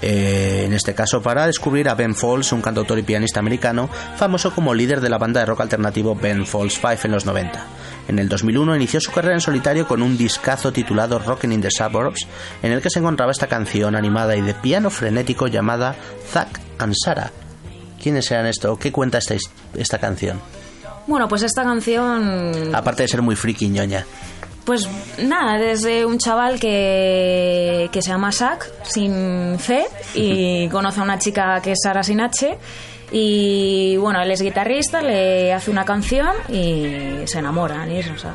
eh, 0.03 0.63
en 0.67 0.73
este 0.73 0.95
caso 0.95 1.23
para 1.23 1.47
descubrir 1.47 1.89
a 1.89 1.95
Ben 1.95 2.15
Folds, 2.15 2.53
un 2.53 2.63
cantautor 2.63 2.99
y 2.99 3.03
pianista 3.03 3.39
americano 3.41 3.89
famoso 4.17 4.53
como 4.55 4.75
líder 4.75 5.01
de 5.01 5.09
la 5.11 5.19
banda 5.19 5.41
de 5.41 5.47
rock 5.47 5.61
alternativo 5.61 6.15
Ben 6.15 6.47
Folds 6.47 6.75
5 6.81 6.95
en 7.05 7.13
los 7.13 7.27
90. 7.27 7.65
En 8.09 8.19
el 8.19 8.29
2001 8.29 8.77
inició 8.77 9.01
su 9.01 9.13
carrera 9.13 9.35
en 9.35 9.41
solitario 9.41 9.87
con 9.87 10.03
un 10.03 10.17
discazo 10.17 10.73
titulado 10.73 11.19
Rockin' 11.19 11.53
in 11.53 11.61
the 11.61 11.71
Suburbs, 11.71 12.27
en 12.63 12.73
el 12.73 12.81
que 12.83 12.91
se 12.91 12.99
encontraba 12.99 13.31
esta 13.31 13.47
canción 13.47 13.95
animada 13.95 14.37
y 14.37 14.41
de 14.41 14.55
piano 14.55 14.91
frenético 14.91 15.47
llamada 15.47 15.95
Zack 16.33 16.61
and 16.79 16.95
Sarah. 17.05 17.31
¿Quiénes 18.03 18.31
eran 18.31 18.47
esto? 18.47 18.77
¿Qué 18.79 18.91
cuenta 18.91 19.19
esta, 19.19 19.35
esta 19.75 19.99
canción? 19.99 20.41
Bueno, 21.07 21.29
pues 21.29 21.43
esta 21.43 21.63
canción 21.65 22.75
Aparte 22.75 23.03
de 23.03 23.09
ser 23.09 23.21
muy 23.23 23.37
friki 23.37 23.69
ñoña. 23.69 24.07
Pues 24.65 24.89
nada, 25.19 25.59
desde 25.59 26.07
un 26.07 26.19
chaval 26.19 26.59
que, 26.59 27.91
que 27.93 28.01
se 28.01 28.09
llama 28.09 28.33
Zack, 28.33 28.71
sin 28.85 29.59
C, 29.59 29.85
y 30.15 30.69
conoce 30.73 31.01
a 31.01 31.03
una 31.03 31.19
chica 31.19 31.61
que 31.63 31.73
es 31.73 31.79
Sara 31.83 32.03
sin 32.03 32.21
H. 32.21 32.57
Y 33.17 33.97
bueno, 33.97 34.21
él 34.21 34.31
es 34.33 34.43
guitarrista, 34.43 35.01
le 35.01 35.53
hace 35.53 35.71
una 35.71 35.85
canción 35.85 36.33
y 36.49 37.25
se 37.27 37.39
enamoran. 37.39 37.89
Y 37.93 37.99
eso, 37.99 38.11
o 38.13 38.19
sea, 38.19 38.33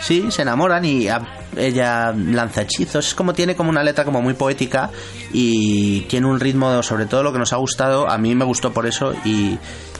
Sí, 0.00 0.32
se 0.32 0.42
enamoran 0.42 0.84
y 0.84 1.06
a- 1.06 1.22
ella 1.56 2.12
lanza 2.12 2.62
hechizos. 2.62 3.06
Es 3.06 3.14
como 3.14 3.32
tiene 3.32 3.54
como 3.54 3.70
una 3.70 3.84
letra 3.84 4.04
como 4.04 4.20
muy 4.20 4.34
poética 4.34 4.90
y 5.32 6.00
tiene 6.02 6.26
un 6.26 6.40
ritmo, 6.40 6.82
sobre 6.82 7.06
todo 7.06 7.22
lo 7.22 7.32
que 7.32 7.38
nos 7.38 7.52
ha 7.52 7.56
gustado. 7.58 8.10
A 8.10 8.18
mí 8.18 8.34
me 8.34 8.44
gustó 8.44 8.72
por 8.72 8.86
eso 8.86 9.14
y, 9.24 9.56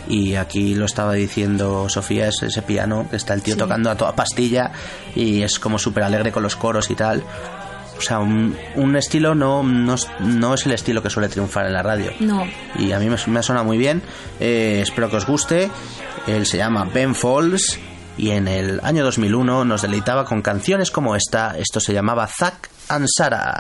y 0.09 0.35
aquí 0.35 0.75
lo 0.75 0.87
estaba 0.87 1.13
diciendo 1.13 1.89
Sofía, 1.89 2.27
es 2.27 2.43
ese 2.43 2.63
piano 2.63 3.07
que 3.09 3.15
está 3.15 3.35
el 3.35 3.43
tío 3.43 3.55
Sí. 3.55 3.61
tocando 3.61 3.89
a 3.89 3.95
toda 3.97 4.17
pastilla 4.17 4.73
y 5.15 5.43
es 5.43 5.61
como 5.61 5.79
súper 5.79 6.03
alegre 6.03 6.33
con 6.33 6.43
los 6.43 6.57
coros 6.57 6.91
y 6.91 6.97
tal. 6.97 7.23
O 8.03 8.05
sea, 8.05 8.19
un, 8.19 8.57
un 8.75 8.97
estilo 8.97 9.35
no, 9.37 9.63
no, 9.63 9.95
es- 9.95 10.09
no 10.19 10.55
es 10.55 10.67
el 10.67 10.73
estilo 10.73 11.03
que 11.03 11.09
suele 11.11 11.29
triunfar 11.29 11.67
en 11.67 11.73
la 11.73 11.83
radio 11.85 12.11
no. 12.19 12.45
y 12.77 12.91
a 12.91 12.99
mí 12.99 13.09
me, 13.09 13.17
me 13.29 13.43
suena 13.45 13.63
muy 13.63 13.79
bien. 13.79 14.03
Eh, 14.41 14.81
espero 14.83 15.09
que 15.09 15.17
os 15.19 15.27
guste. 15.27 15.71
Él 16.27 16.45
se 16.47 16.57
llama 16.57 16.85
Ben 16.93 17.15
Falls 17.15 17.79
y 18.19 18.31
en 18.31 18.49
el 18.49 18.81
año 18.83 19.05
2001 19.05 19.65
nos 19.65 19.83
deleitaba 19.83 20.25
con 20.25 20.43
canciones 20.43 20.91
como 20.91 21.15
esta. 21.17 21.57
Esto 21.59 21.79
se 21.81 21.93
llamaba 21.95 22.27
Zack 22.27 22.69
and. 22.89 23.07
Sarah 23.17 23.57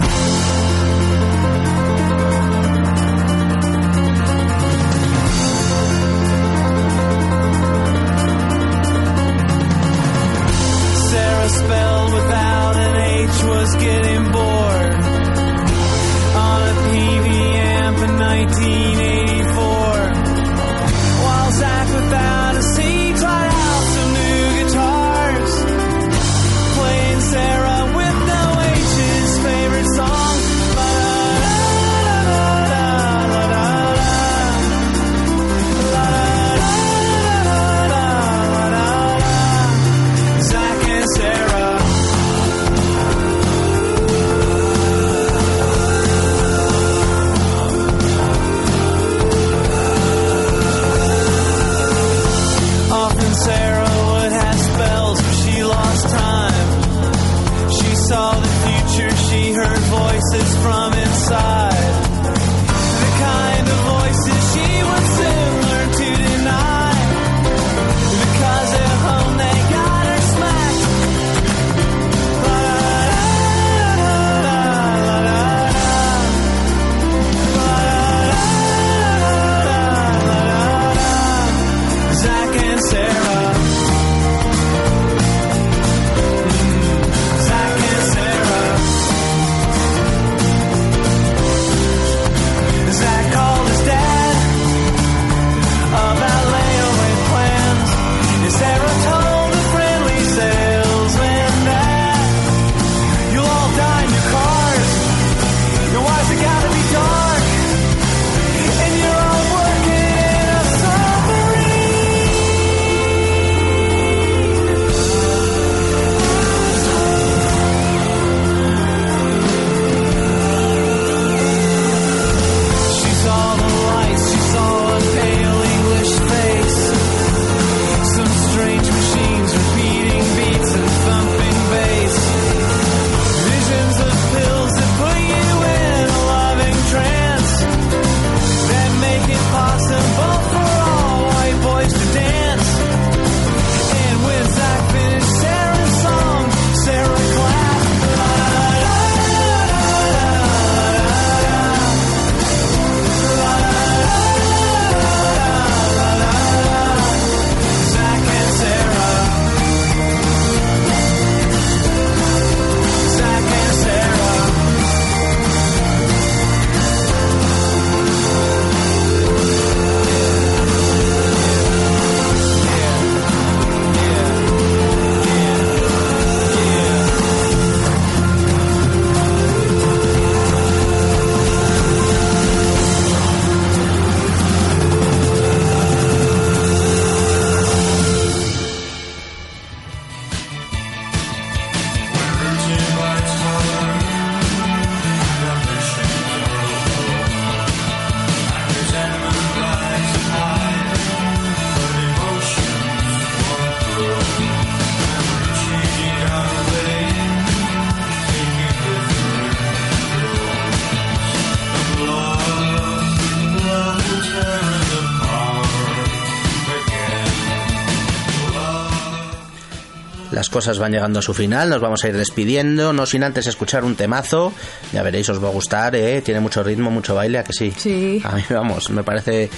cosas 220.52 220.78
van 220.78 220.92
llegando 220.92 221.18
a 221.18 221.22
su 221.22 221.34
final, 221.34 221.70
nos 221.70 221.80
vamos 221.80 222.04
a 222.04 222.08
ir 222.08 222.16
despidiendo, 222.16 222.92
no 222.92 223.06
sin 223.06 223.24
antes 223.24 223.48
escuchar 223.48 223.82
un 223.82 223.96
temazo, 223.96 224.52
ya 224.92 225.02
veréis, 225.02 225.28
os 225.30 225.42
va 225.42 225.48
a 225.48 225.50
gustar, 225.50 225.96
¿eh? 225.96 226.22
tiene 226.22 226.38
mucho 226.38 226.62
ritmo, 226.62 226.90
mucho 226.90 227.16
baile, 227.16 227.38
¿a 227.38 227.44
que 227.44 227.52
sí? 227.52 227.72
Sí. 227.76 228.22
A 228.22 228.36
mí, 228.36 228.44
vamos, 228.50 228.90
me 228.90 229.02
parece... 229.02 229.50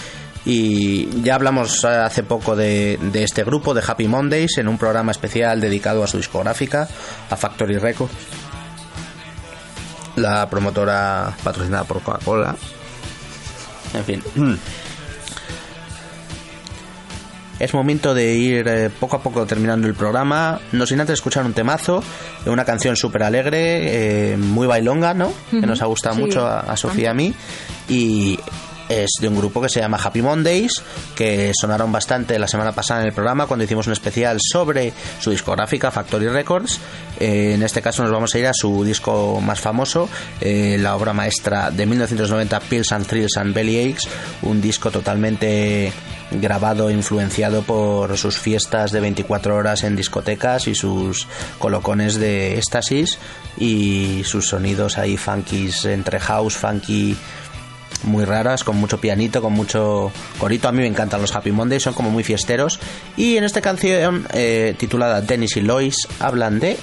Y 0.47 1.23
ya 1.23 1.37
hablamos 1.37 1.85
hace 1.87 2.23
poco 2.23 2.55
de, 2.55 2.99
de 3.01 3.23
este 3.25 3.45
grupo, 3.45 3.73
de 3.73 3.83
Happy 3.87 4.07
Mondays, 4.07 4.59
en 4.59 4.69
un 4.69 4.77
programa 4.77 5.11
especial 5.11 5.59
dedicado 5.59 6.05
a 6.05 6.07
su 6.07 6.19
discográfica, 6.19 6.87
a 7.31 7.37
Factory 7.37 7.79
Records, 7.79 8.13
la 10.17 10.49
promotora 10.49 11.35
patrocinada 11.43 11.85
por 11.85 12.03
Coca-Cola. 12.03 12.55
En 13.95 14.05
fin. 14.05 14.23
Es 17.59 17.73
momento 17.73 18.15
de 18.15 18.35
ir 18.35 18.67
eh, 18.69 18.91
poco 18.91 19.17
a 19.17 19.23
poco 19.23 19.47
terminando 19.47 19.87
el 19.87 19.95
programa. 19.95 20.61
No 20.73 20.87
sin 20.87 21.01
antes 21.01 21.15
escuchar 21.15 21.45
un 21.47 21.53
temazo, 21.53 22.03
una 22.47 22.65
canción 22.65 22.97
súper 22.97 23.23
alegre, 23.23 24.33
eh, 24.33 24.37
muy 24.37 24.67
bailonga, 24.67 25.15
¿no? 25.15 25.33
Que 25.51 25.67
nos 25.67 25.81
ha 25.83 25.87
gustado 25.87 26.17
Sí, 26.17 26.21
mucho 26.23 26.47
a, 26.47 26.61
a 26.61 26.77
Sofía 26.77 27.05
y 27.05 27.07
a 27.07 27.15
mí. 27.15 27.35
Y 27.89 28.39
es 28.89 29.11
de 29.21 29.29
un 29.29 29.37
grupo 29.37 29.61
que 29.61 29.69
se 29.69 29.81
llama 29.81 29.99
Happy 30.03 30.23
Mondays, 30.23 30.83
que 31.15 31.53
sonaron 31.59 31.93
bastante 31.93 32.39
la 32.39 32.49
semana 32.49 32.73
pasada 32.73 33.01
en 33.01 33.07
el 33.07 33.13
programa 33.13 33.47
cuando 33.47 33.65
hicimos 33.65 33.87
un 33.87 33.93
especial 33.93 34.39
sobre 34.41 34.93
su 35.21 35.31
discográfica 35.31 35.91
Factory 35.91 36.29
Records. 36.29 36.81
Eh, 37.19 37.53
en 37.55 37.63
este 37.63 37.83
caso 37.83 38.03
nos 38.03 38.13
vamos 38.13 38.35
a 38.35 38.39
ir 38.39 38.47
a 38.47 38.53
su 38.55 38.85
disco 38.85 39.41
más 39.41 39.61
famoso, 39.61 40.09
eh, 40.41 40.77
la 40.81 40.97
obra 40.97 41.13
maestra 41.13 41.71
de 41.71 41.87
1990, 41.87 42.61
Pills 42.61 42.93
and 42.93 43.07
Thrills 43.07 43.37
and 43.37 43.55
Bellyaches, 43.55 44.09
un 44.43 44.61
disco 44.61 44.91
totalmente 44.91 45.93
grabado, 46.31 46.91
influenciado 46.91 47.63
por 47.63 48.17
sus 48.19 48.39
fiestas 48.39 48.93
de 48.93 49.01
24 49.01 49.55
horas 49.57 49.85
en 49.85 49.97
discotecas 49.97 50.67
y 50.69 50.75
sus 50.75 51.27
colocones 51.59 52.17
de 52.17 52.59
éxtasis 52.59 53.19
y 53.57 54.23
sus 54.25 54.49
sonidos 54.49 54.99
ahí 54.99 55.17
funkis 55.17 55.85
entre 55.85 56.19
house, 56.21 56.57
funky 56.57 57.17
muy 58.05 58.25
raras, 58.25 58.65
con 58.65 58.77
mucho 58.77 59.01
pianito, 59.01 59.43
con 59.43 59.53
mucho 59.53 60.13
corito. 60.39 60.69
A 60.69 60.73
mí 60.73 60.79
me 60.79 60.87
encantan 60.87 61.21
los 61.21 61.35
Happy 61.35 61.53
Mondays, 61.53 61.83
son 61.83 61.95
como 61.95 62.11
muy 62.11 62.25
fiesteros. 62.25 62.79
Y 63.17 63.37
en 63.37 63.45
esta 63.45 63.61
canción 63.61 64.27
eh, 64.33 64.75
titulada 64.79 65.21
Dennis 65.21 65.57
y 65.57 65.63
Lois 65.63 65.97
hablan 66.21 66.61
de... 66.61 66.79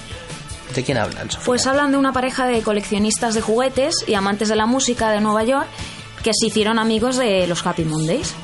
¿De 0.74 0.82
quién 0.82 0.96
hablan? 0.96 1.28
Pues 1.44 1.66
hablan 1.66 1.92
de 1.92 1.98
una 1.98 2.14
pareja 2.14 2.46
de 2.46 2.62
coleccionistas 2.62 3.34
de 3.34 3.42
juguetes 3.42 3.94
y 4.06 4.14
amantes 4.14 4.48
de 4.48 4.56
la 4.56 4.64
música 4.64 5.10
de 5.10 5.20
Nueva 5.20 5.44
York 5.44 5.66
que 6.22 6.30
se 6.32 6.46
hicieron 6.46 6.78
amigos 6.78 7.18
de 7.18 7.46
los 7.46 7.66
Happy 7.66 7.84
Mondays 7.84 8.34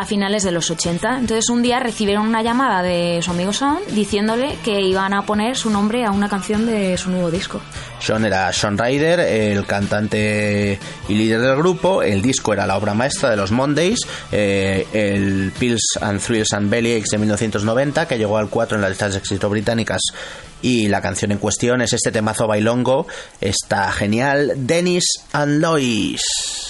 a 0.00 0.06
finales 0.06 0.44
de 0.44 0.50
los 0.50 0.70
80. 0.70 1.18
Entonces 1.18 1.50
un 1.50 1.60
día 1.60 1.78
recibieron 1.78 2.26
una 2.26 2.42
llamada 2.42 2.82
de 2.82 3.20
su 3.22 3.32
amigo 3.32 3.52
Sean 3.52 3.80
diciéndole 3.90 4.56
que 4.64 4.80
iban 4.80 5.12
a 5.12 5.26
poner 5.26 5.58
su 5.58 5.68
nombre 5.68 6.06
a 6.06 6.10
una 6.10 6.26
canción 6.26 6.64
de 6.64 6.96
su 6.96 7.10
nuevo 7.10 7.30
disco. 7.30 7.60
Sean 8.00 8.24
era 8.24 8.50
Sean 8.50 8.78
Ryder, 8.78 9.20
el 9.20 9.66
cantante 9.66 10.80
y 11.06 11.14
líder 11.14 11.42
del 11.42 11.56
grupo. 11.56 12.02
El 12.02 12.22
disco 12.22 12.54
era 12.54 12.66
la 12.66 12.78
obra 12.78 12.94
maestra 12.94 13.28
de 13.28 13.36
los 13.36 13.50
Mondays, 13.50 13.98
eh, 14.32 14.86
el 14.94 15.52
Pills 15.58 15.98
and 16.00 16.18
Thrills 16.18 16.54
and 16.54 16.70
Bellyaches 16.70 17.10
de 17.10 17.18
1990, 17.18 18.08
que 18.08 18.16
llegó 18.16 18.38
al 18.38 18.48
4 18.48 18.76
en 18.76 18.80
las 18.80 18.90
listas 18.92 19.12
de 19.12 19.18
éxito 19.18 19.50
británicas. 19.50 20.00
Y 20.62 20.88
la 20.88 21.02
canción 21.02 21.30
en 21.30 21.38
cuestión 21.38 21.82
es 21.82 21.92
este 21.92 22.10
temazo 22.10 22.46
bailongo. 22.46 23.06
Está 23.42 23.92
genial. 23.92 24.52
Dennis 24.56 25.04
and 25.32 25.60
Lois. 25.60 26.69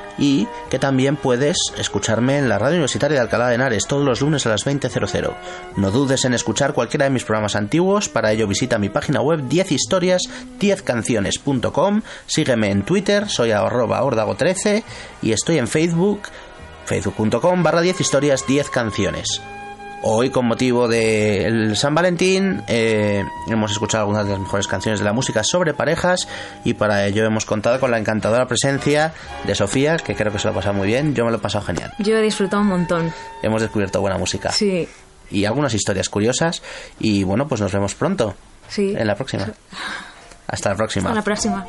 y 0.21 0.47
que 0.69 0.79
también 0.79 1.17
puedes 1.17 1.57
escucharme 1.77 2.37
en 2.37 2.47
la 2.47 2.57
radio 2.59 2.75
universitaria 2.75 3.15
de 3.15 3.21
Alcalá 3.21 3.49
de 3.49 3.55
Henares 3.55 3.87
todos 3.87 4.05
los 4.05 4.21
lunes 4.21 4.45
a 4.45 4.49
las 4.49 4.67
20.00. 4.67 5.33
No 5.77 5.89
dudes 5.89 6.25
en 6.25 6.35
escuchar 6.35 6.73
cualquiera 6.73 7.05
de 7.05 7.11
mis 7.11 7.25
programas 7.25 7.55
antiguos, 7.55 8.07
para 8.07 8.31
ello 8.31 8.47
visita 8.47 8.77
mi 8.77 8.89
página 8.89 9.21
web 9.21 9.41
10historias10canciones.com, 9.49 12.03
sígueme 12.27 12.69
en 12.69 12.83
Twitter, 12.83 13.27
soy 13.27 13.49
arroba 13.51 14.03
ordago13 14.03 14.83
y 15.23 15.31
estoy 15.31 15.57
en 15.57 15.67
Facebook, 15.67 16.21
facebook.com 16.85 17.63
barra 17.63 17.81
10 17.81 17.99
historias 17.99 18.45
10 18.45 18.69
canciones. 18.69 19.41
Hoy, 20.03 20.31
con 20.31 20.47
motivo 20.47 20.87
del 20.87 21.77
San 21.77 21.93
Valentín, 21.93 22.63
eh, 22.67 23.23
hemos 23.47 23.71
escuchado 23.71 24.01
algunas 24.01 24.25
de 24.25 24.31
las 24.31 24.39
mejores 24.39 24.67
canciones 24.67 24.99
de 24.99 25.05
la 25.05 25.13
música 25.13 25.43
sobre 25.43 25.75
parejas 25.75 26.27
y 26.63 26.73
para 26.73 27.05
ello 27.05 27.23
hemos 27.23 27.45
contado 27.45 27.79
con 27.79 27.91
la 27.91 27.99
encantadora 27.99 28.47
presencia 28.47 29.13
de 29.45 29.53
Sofía, 29.53 29.97
que 29.97 30.15
creo 30.15 30.31
que 30.31 30.39
se 30.39 30.45
lo 30.47 30.53
ha 30.53 30.55
pasado 30.55 30.73
muy 30.73 30.87
bien. 30.87 31.13
Yo 31.13 31.23
me 31.23 31.29
lo 31.29 31.37
he 31.37 31.39
pasado 31.39 31.63
genial. 31.65 31.93
Yo 31.99 32.17
he 32.17 32.21
disfrutado 32.23 32.63
un 32.63 32.69
montón. 32.69 33.13
Hemos 33.43 33.61
descubierto 33.61 34.01
buena 34.01 34.17
música 34.17 34.51
Sí, 34.51 34.89
y 35.29 35.45
algunas 35.45 35.73
historias 35.75 36.09
curiosas 36.09 36.63
y 36.99 37.23
bueno, 37.23 37.47
pues 37.47 37.61
nos 37.61 37.71
vemos 37.71 37.93
pronto 37.93 38.33
sí. 38.69 38.95
en 38.97 39.05
la 39.05 39.13
próxima. 39.15 39.49
Hasta 40.47 40.69
la 40.69 40.75
próxima. 40.75 41.09
Hasta 41.09 41.19
la 41.19 41.23
próxima. 41.23 41.67